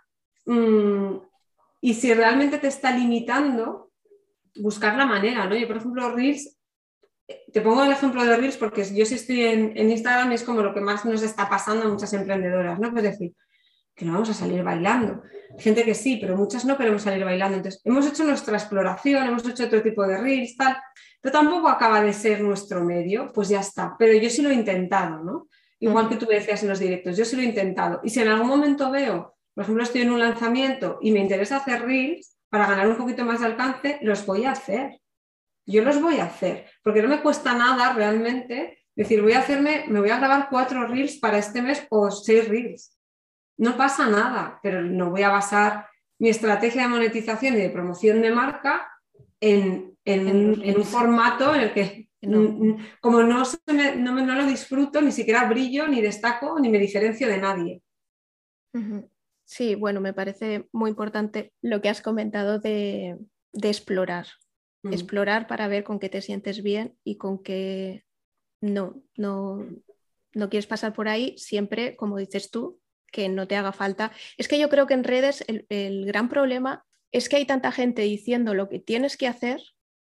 [0.46, 1.16] mm,
[1.80, 3.90] y si realmente te está limitando,
[4.56, 5.56] buscar la manera, ¿no?
[5.56, 6.56] Yo, por ejemplo, Reels,
[7.52, 10.74] te pongo el ejemplo de Reels porque yo si estoy en, Instagram es como lo
[10.74, 12.88] que más nos está pasando a muchas emprendedoras, ¿no?
[12.96, 13.34] Es decir,
[13.94, 15.22] que no vamos a salir bailando.
[15.58, 17.56] Gente que sí, pero muchas no queremos salir bailando.
[17.56, 20.76] Entonces, hemos hecho nuestra exploración, hemos hecho otro tipo de reels, tal,
[21.20, 23.96] pero tampoco acaba de ser nuestro medio, pues ya está.
[23.98, 25.48] Pero yo sí lo he intentado, ¿no?
[25.80, 28.00] Igual que tú decías en los directos, yo sí lo he intentado.
[28.02, 31.58] Y si en algún momento veo, por ejemplo, estoy en un lanzamiento y me interesa
[31.58, 35.00] hacer reels para ganar un poquito más de alcance, los voy a hacer.
[35.66, 39.84] Yo los voy a hacer, porque no me cuesta nada realmente decir, voy a hacerme,
[39.88, 42.96] me voy a grabar cuatro reels para este mes o seis reels.
[43.58, 45.86] No pasa nada, pero no voy a basar
[46.18, 48.90] mi estrategia de monetización y de promoción de marca
[49.40, 55.86] en, en un formato en el que como no, no, lo disfruto, ni siquiera brillo,
[55.86, 57.82] ni destaco, ni me diferencio de nadie.
[59.44, 63.16] Sí, bueno, me parece muy importante lo que has comentado de,
[63.54, 64.26] explorar.
[64.82, 64.92] Mm.
[64.92, 68.04] Explorar para ver con qué te sientes bien y con qué
[68.60, 69.64] no, no,
[70.34, 74.12] no quieres pasar por ahí, siempre, como dices tú, que no te haga falta.
[74.36, 77.72] Es que yo creo que en redes el, el gran problema es que hay tanta
[77.72, 79.62] gente diciendo lo que tienes que hacer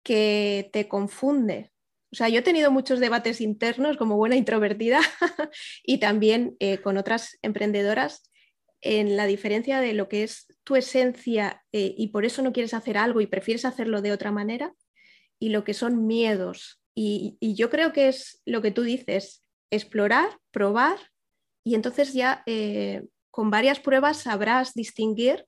[0.03, 1.71] que te confunde
[2.11, 5.01] o sea, yo he tenido muchos debates internos como buena introvertida
[5.83, 8.31] y también eh, con otras emprendedoras
[8.81, 12.73] en la diferencia de lo que es tu esencia eh, y por eso no quieres
[12.73, 14.73] hacer algo y prefieres hacerlo de otra manera
[15.39, 16.81] y lo que son miedos.
[16.95, 20.97] Y, yo creo que es lo que tú dices, explorar, probar
[21.63, 25.45] y entonces ya eh, con varias pruebas sabrás distinguir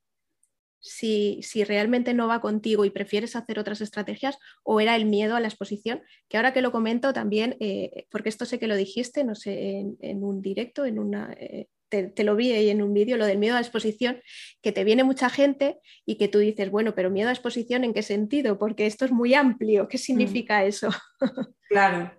[0.80, 5.40] si, realmente no va contigo y prefieres hacer otras estrategias o era el miedo a
[5.40, 9.24] la exposición, que ahora que lo comento también, eh, porque esto sé que lo dijiste,
[9.24, 11.34] no sé, en, un directo, en una...
[11.40, 14.22] Eh, te, lo vi ahí en un vídeo, lo del miedo a la exposición,
[14.62, 17.94] que te viene mucha gente y que tú dices, bueno, pero miedo a exposición, ¿en
[17.94, 18.60] qué sentido?
[18.60, 20.02] Porque esto es muy amplio, ¿qué mm.
[20.02, 20.90] significa eso?
[21.70, 22.12] Claro,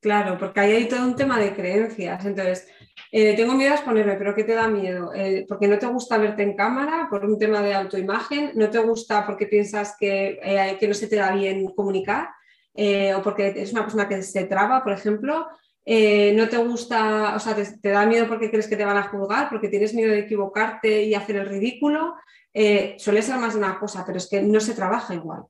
[0.00, 2.24] claro, porque ahí hay todo un tema de creencias.
[2.24, 2.68] Entonces,
[3.10, 5.12] eh, tengo miedo a exponerme, pero ¿qué te da miedo?
[5.14, 8.78] Eh, porque no te gusta verte en cámara por un tema de autoimagen, no te
[8.78, 12.28] gusta porque piensas que, eh, que no se te da bien comunicar
[13.16, 15.48] o porque eres una persona que se traba, por ejemplo.
[15.84, 19.48] no te gusta, o sea, te, da miedo porque crees que te van a juzgar,
[19.48, 22.14] porque tienes miedo de equivocarte y hacer el ridículo.
[22.98, 25.42] suele ser más de una cosa, pero es que no se trabaja igual.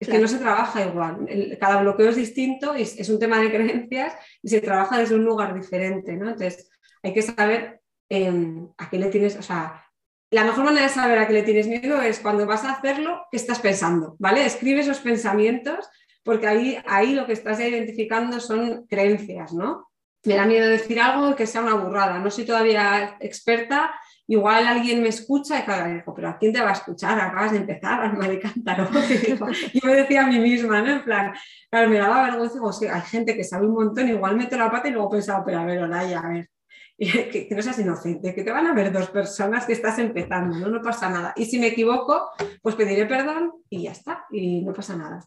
[0.00, 1.26] Es que no se trabaja igual.
[1.60, 5.24] cada bloqueo es distinto y es, un tema de creencias y se trabaja desde un
[5.24, 6.30] lugar diferente, ¿no?
[6.30, 6.70] Entonces,
[7.02, 9.84] hay que saber em, a qué le tienes, o sea,
[10.30, 13.26] la mejor manera de saber a qué le tienes miedo es cuando vas a hacerlo,
[13.30, 14.46] qué estás pensando, ¿vale?
[14.46, 15.86] Escribe esos pensamientos
[16.22, 19.90] porque ahí, ahí lo que estás identificando son creencias, ¿no?
[20.24, 23.92] Me da miedo decir algo que sea una burrada, no soy todavía experta
[24.30, 27.18] igual alguien me escucha y claro, digo, pero ¿a quién te va a escuchar?
[27.18, 28.88] Acabas de empezar, alma de cántaro.
[29.72, 30.92] Y me decía a mí misma, ¿no?
[30.92, 31.32] En plan,
[31.68, 34.70] claro, me daba vergüenza, digo, sí, hay gente que sabe un montón, igual meto la
[34.70, 36.48] pata y luego pensaba, pero a ver, Olaya, a ver,
[36.98, 40.68] que, no seas inocente, que te van a ver dos personas que estás empezando, ¿no?
[40.68, 41.32] No pasa nada.
[41.34, 42.30] Y si me equivoco,
[42.62, 45.24] pues pediré perdón y ya está, y no pasa nada.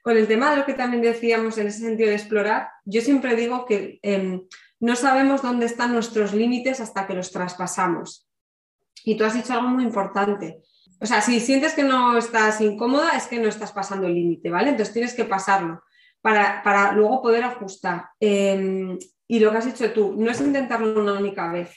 [0.00, 3.34] Con el tema de lo que también decíamos en ese sentido de explorar, yo siempre
[3.34, 4.42] digo que em,
[4.78, 8.28] no sabemos dónde están nuestros límites hasta que los traspasamos.
[9.04, 10.62] Y tú has dicho algo muy importante.
[11.00, 14.50] O sea, si sientes que no estás incómoda, es que no estás pasando el límite,
[14.50, 14.70] ¿vale?
[14.70, 15.82] Entonces tienes que pasarlo
[16.22, 18.06] para, luego poder ajustar.
[18.18, 18.98] Em,
[19.28, 21.76] y lo que has dicho tú, no es intentarlo una única vez.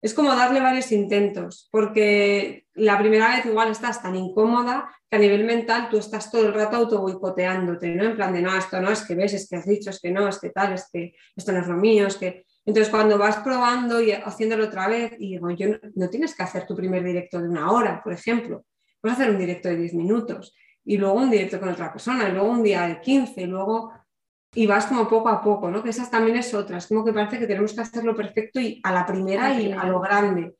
[0.00, 5.20] Es como darle varios intentos, porque la primera vez igual estás tan incómoda que a
[5.20, 8.04] nivel mental tú estás todo el rato auto boicoteándote, ¿no?
[8.04, 10.10] En plan de, no, esto no, es que ves, es que has dicho, es que
[10.10, 12.46] no, es que tal, es que esto no es lo mío, es que...
[12.64, 16.66] Entonces, cuando vas probando y haciéndolo otra vez, y digo, yo no, tienes que hacer
[16.66, 18.64] tu primer directo de una hora, por ejemplo.
[19.00, 20.54] Puedes hacer un directo de 10 minutos
[20.84, 23.92] y luego un directo con otra persona, y luego un día de 15, y luego.
[24.54, 25.82] Y vas como poco a poco, ¿no?
[25.82, 28.92] Que esas también es otras, como que parece que tenemos que hacerlo perfecto y a
[28.92, 30.56] la primera y a lo grande.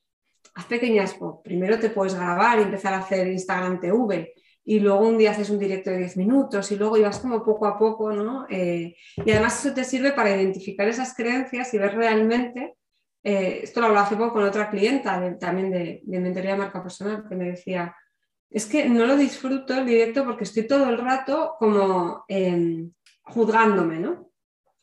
[0.55, 4.33] Haz pequeñas, primero te puedes grabar y empezar a hacer Instagram TV,
[4.65, 7.67] y luego un día haces un directo de 10 minutos y luego ibas como poco
[7.67, 8.47] a poco, ¿no?
[8.49, 12.77] Eh, y además eso te sirve para identificar esas creencias y ver realmente,
[13.25, 16.83] eh, esto lo hablaba hace poco con otra clienta también de, de mentoría de marca
[16.83, 17.95] personal, que me decía,
[18.53, 22.93] es que no lo disfruto el directo porque estoy todo el rato como em,
[23.23, 24.31] juzgándome, ¿no?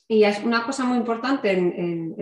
[0.08, 2.16] Y es una cosa muy importante en,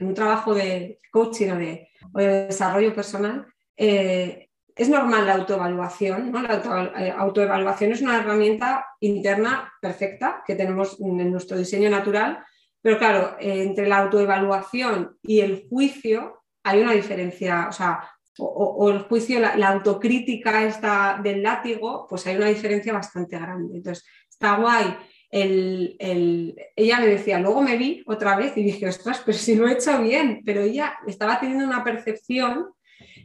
[0.00, 3.46] un trabajo de coaching o de, desarrollo personal,
[3.76, 6.42] eh, es normal la autoevaluación, ¿no?
[6.42, 12.44] La eh, autoevaluación es una herramienta interna perfecta que tenemos en nuestro diseño natural,
[12.80, 18.08] pero claro, eh, entre la autoevaluación y el juicio hay una diferencia, o sea,
[18.38, 23.76] o, el juicio, la, autocrítica esta del látigo, pues hay una diferencia bastante grande.
[23.76, 24.96] Entonces, está guay.
[25.30, 29.72] ella me decía, luego me vi otra vez y dije, ostras, pero si lo he
[29.72, 32.68] hecho bien, pero ella estaba teniendo una percepción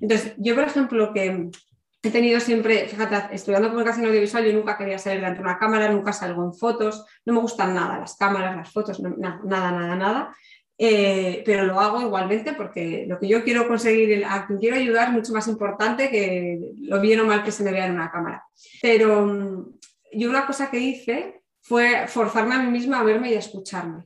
[0.01, 1.49] entonces, yo, por ejemplo, que
[2.03, 5.89] he tenido siempre, fíjate, estudiando comunicación audiovisual, yo nunca quería salir delante de una cámara,
[5.89, 10.35] nunca salgo en fotos, no me gustan nada las cámaras, las fotos, nada, nada, nada.
[10.79, 15.07] Eh, pero lo hago igualmente porque lo que yo quiero conseguir, a quien quiero ayudar
[15.07, 18.11] es mucho más importante que lo bien o mal que se me vea en una
[18.11, 18.43] cámara.
[18.81, 19.79] Pero mm,
[20.13, 24.03] yo una cosa que hice fue forzarme a mí misma a verme y a escucharme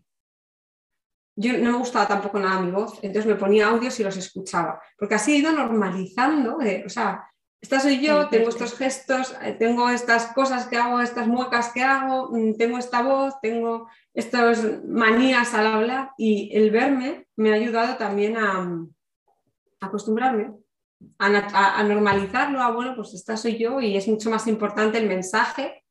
[1.36, 4.82] yo no me gustaba tampoco nada mi voz, entonces me ponía audios y los escuchaba,
[4.98, 7.28] porque así he ido normalizando, o sea,
[7.62, 11.84] esta soy yo, tengo estos gestos, eh, tengo estas cosas que hago, estas muecas que
[11.84, 17.56] hago, mm, tengo esta voz, tengo estas manías al hablar y el verme me ha
[17.56, 18.84] ayudado también a,
[19.80, 20.54] acostumbrarme,
[21.20, 25.08] a, a, normalizarlo, a bueno, pues esta soy yo y es mucho más importante el
[25.08, 25.84] mensaje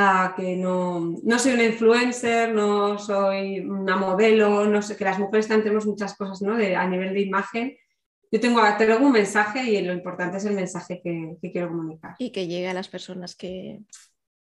[0.00, 5.48] a que no, soy una influencer, no soy una modelo, no sé, que las mujeres
[5.48, 6.56] también tenemos muchas cosas ¿no?
[6.56, 7.76] de, a nivel de imagen.
[8.30, 12.14] Yo tengo, tengo un mensaje y lo importante es el mensaje que, quiero comunicar.
[12.18, 13.80] Y que llegue a las personas que,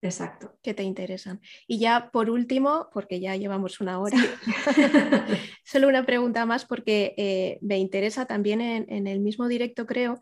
[0.04, 0.52] Exacto.
[0.62, 1.40] Que te interesan.
[1.66, 4.18] Y ya por último, porque ya llevamos una hora,
[5.64, 10.20] solo una pregunta más porque eh, me interesa también en, el mismo directo, creo,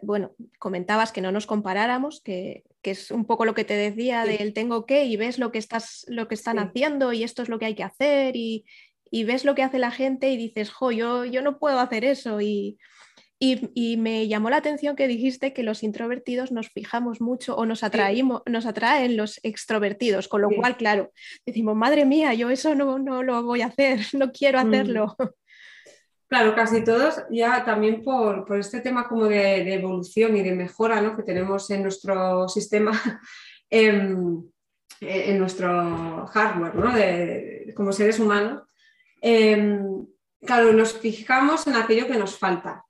[0.00, 4.52] bueno, comentabas que no nos comparáramos, que, es un poco lo que te decía del
[4.52, 7.58] tengo que y ves lo que, estás, lo que están haciendo y esto es lo
[7.58, 8.64] que hay que hacer y,
[9.10, 12.04] y, ves lo que hace la gente y dices, jo, yo, yo no puedo hacer
[12.04, 12.78] eso y
[13.38, 17.82] y, me llamó la atención que dijiste que los introvertidos nos fijamos mucho o nos,
[17.82, 21.12] atraímos, nos atraen los extrovertidos, con lo cual, claro,
[21.44, 24.68] decimos, madre mía, yo eso no, no lo voy a hacer, no quiero mm.
[24.68, 25.16] hacerlo.
[26.26, 31.00] Claro, casi todos ya también por, por este tema como de, evolución y de mejora
[31.00, 31.14] ¿no?
[31.14, 32.92] que tenemos en nuestro sistema,
[33.70, 34.42] em,
[35.00, 36.94] en, nuestro hardware, ¿no?
[36.94, 38.62] de, como seres humanos.
[39.20, 40.06] Em,
[40.40, 42.83] claro, nos fijamos en aquello que nos falta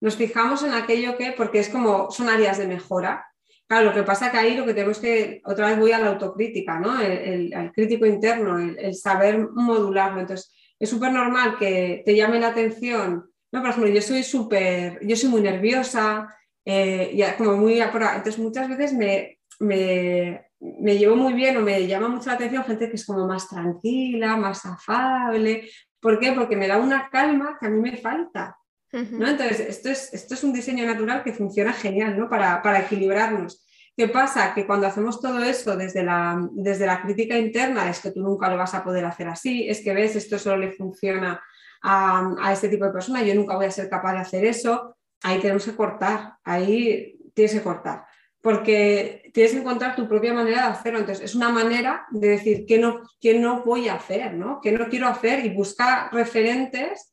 [0.00, 3.26] nos fijamos en aquello que, porque es como, son áreas de mejora.
[3.66, 6.08] Claro, lo que pasa que ahí lo que tenemos que, otra vez voy a la
[6.08, 7.00] autocrítica, ¿no?
[7.00, 10.20] El, crítico interno, el, saber modularlo.
[10.20, 13.30] Entonces, es súper normal que te llame la atención.
[13.52, 16.34] No, por ejemplo, yo soy súper, yo soy muy nerviosa,
[16.64, 21.86] eh, y como muy Entonces, muchas veces me, me, me llevo muy bien o me
[21.86, 25.68] llama mucho la atención gente que es como más tranquila, más afable.
[26.00, 26.32] ¿Por qué?
[26.32, 28.56] Porque me da una calma que a mí me falta.
[28.92, 32.28] Entonces, esto es, esto es un diseño natural que funciona genial ¿no?
[32.28, 33.64] para, para equilibrarnos.
[33.96, 34.54] ¿Qué pasa?
[34.54, 38.48] Que cuando hacemos todo eso desde la, desde la crítica interna, es que tú nunca
[38.48, 41.42] lo vas a poder hacer así, es que ves, esto solo le funciona
[41.82, 44.96] a, a, este tipo de persona, yo nunca voy a ser capaz de hacer eso,
[45.22, 48.04] ahí tenemos que cortar, ahí tienes que cortar,
[48.40, 51.00] porque tienes que encontrar tu propia manera de hacerlo.
[51.00, 54.60] Entonces, es una manera de decir qué no, qué no voy a hacer, ¿no?
[54.62, 57.12] qué no quiero hacer y buscar referentes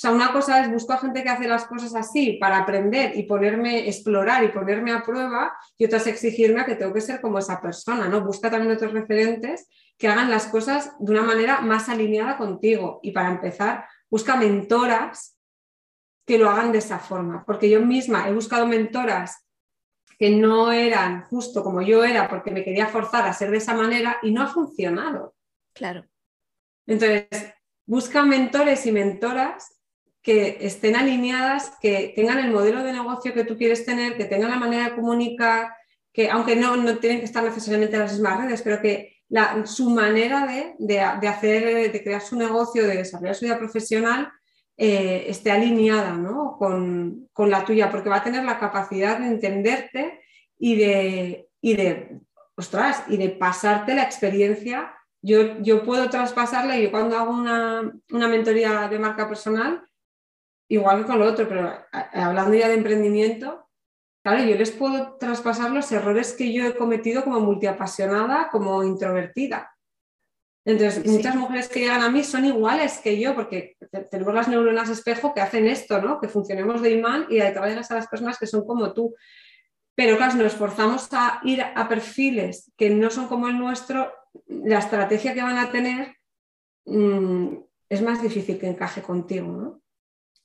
[0.00, 3.86] sea, una cosa es buscar gente que hace las cosas así para aprender y ponerme,
[3.86, 7.38] explorar y ponerme a prueba, y otra es exigirme a que tengo que ser como
[7.38, 8.22] esa persona, ¿no?
[8.22, 13.00] Busca también otros referentes que hagan las cosas de una manera más alineada contigo.
[13.02, 15.36] Y para empezar, busca mentoras
[16.24, 19.46] que lo hagan de esa forma, porque yo misma he buscado mentoras
[20.18, 23.74] que no eran justo como yo era porque me quería forzar a ser de esa
[23.74, 25.34] manera y no ha funcionado.
[25.74, 26.06] Claro.
[26.86, 27.26] Entonces,
[27.84, 29.79] busca mentores y mentoras
[30.22, 34.50] que estén alineadas, que tengan el modelo de negocio que tú quieres tener, que tengan
[34.50, 35.72] la manera de comunicar,
[36.12, 39.16] que aunque no, no tienen que estar necesariamente en las mismas redes, pero que
[39.64, 40.46] su manera
[40.78, 44.30] de, hacer, de crear su negocio, de desarrollar su vida profesional,
[44.76, 46.18] eh, esté alineada
[46.58, 50.20] con, la tuya, porque va a tener la capacidad de entenderte
[50.58, 52.18] y de, y de,
[53.08, 54.92] y de pasarte la experiencia.
[55.22, 59.86] Yo, yo puedo traspasarla y yo cuando hago una, una mentoría de marca personal,
[60.70, 63.68] igual que con lo otro, pero hablando ya de emprendimiento,
[64.22, 69.74] claro, yo les puedo traspasar los errores que yo he cometido como multiapasionada, como introvertida.
[70.64, 73.76] Entonces, muchas mujeres que llegan a mí son iguales que yo, porque
[74.10, 76.20] tenemos las neuronas espejo que hacen esto, ¿no?
[76.20, 79.14] Que funcionemos de imán y atraemos a las personas que son como tú.
[79.96, 84.12] Pero claro, si nos esforzamos a ir a perfiles que no son como el nuestro,
[84.46, 86.14] la estrategia que van a tener
[86.84, 87.56] mm,
[87.88, 89.80] es más difícil que encaje contigo, ¿no?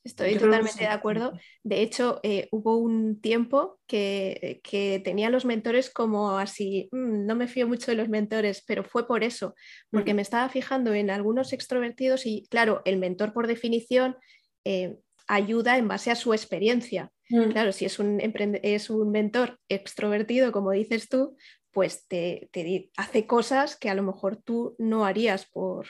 [0.06, 1.34] Estoy totalmente de acuerdo.
[1.64, 4.62] De hecho, eh, hubo un tiempo que,
[5.04, 9.08] tenía los mentores como así, mm, no me fío mucho de los mentores, pero fue
[9.08, 9.56] por eso,
[9.90, 14.16] porque me estaba fijando en algunos extrovertidos y claro, el mentor por definición
[14.64, 14.96] eh,
[15.28, 17.12] ayuda en base a su experiencia.
[17.30, 17.50] Mm.
[17.50, 21.36] Claro, si es un, es un mentor extrovertido, como dices tú,
[21.76, 22.50] pues te,
[22.96, 25.90] hace cosas que a lo mejor tú no harías por,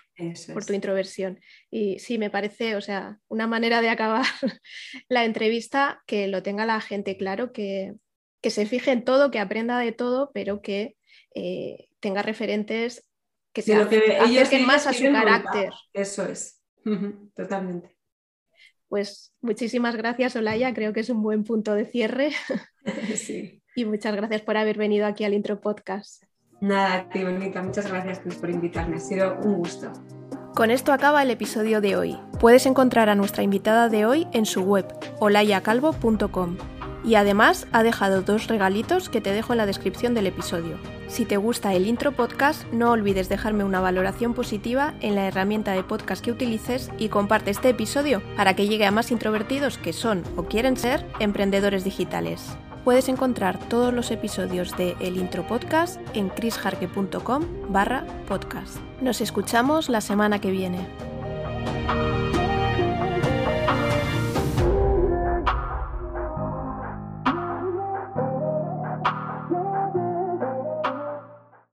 [0.52, 1.40] por, tu introversión.
[1.70, 4.26] Y sí, me parece, o sea, una manera de acabar
[5.10, 7.94] la entrevista que lo tenga la gente claro, que,
[8.42, 10.98] se fije en todo, que aprenda de todo, pero que
[11.36, 13.08] eh, tenga referentes
[13.54, 15.70] que se acerquen más a su carácter.
[15.94, 16.64] Eso es,
[17.36, 17.96] totalmente.
[18.88, 20.74] Pues muchísimas gracias, Olaya.
[20.74, 22.32] Creo que es un buen punto de cierre.
[23.16, 26.24] Sí y muchas gracias por haber venido aquí al Intro Podcast.
[26.62, 29.92] Nada, tío, bonita, muchas gracias por invitarme, ha sido un gusto.
[30.56, 32.18] Con esto acaba el episodio de hoy.
[32.40, 34.86] Puedes encontrar a nuestra invitada de hoy en su web,
[35.20, 36.58] olayacalvo.com.
[37.04, 40.80] Y además ha dejado dos regalitos que te dejo en la descripción del episodio.
[41.08, 45.74] Si te gusta el intro podcast, no olvides dejarme una valoración positiva en la herramienta
[45.74, 49.94] de podcast que utilices y comparte este episodio para que llegue a más introvertidos que
[49.94, 52.58] son o quieren ser emprendedores digitales.
[52.86, 58.78] Puedes encontrar todos los episodios de El Intro Podcast en chrisjarque.com barra podcast.
[59.02, 60.86] Nos escuchamos la semana que viene.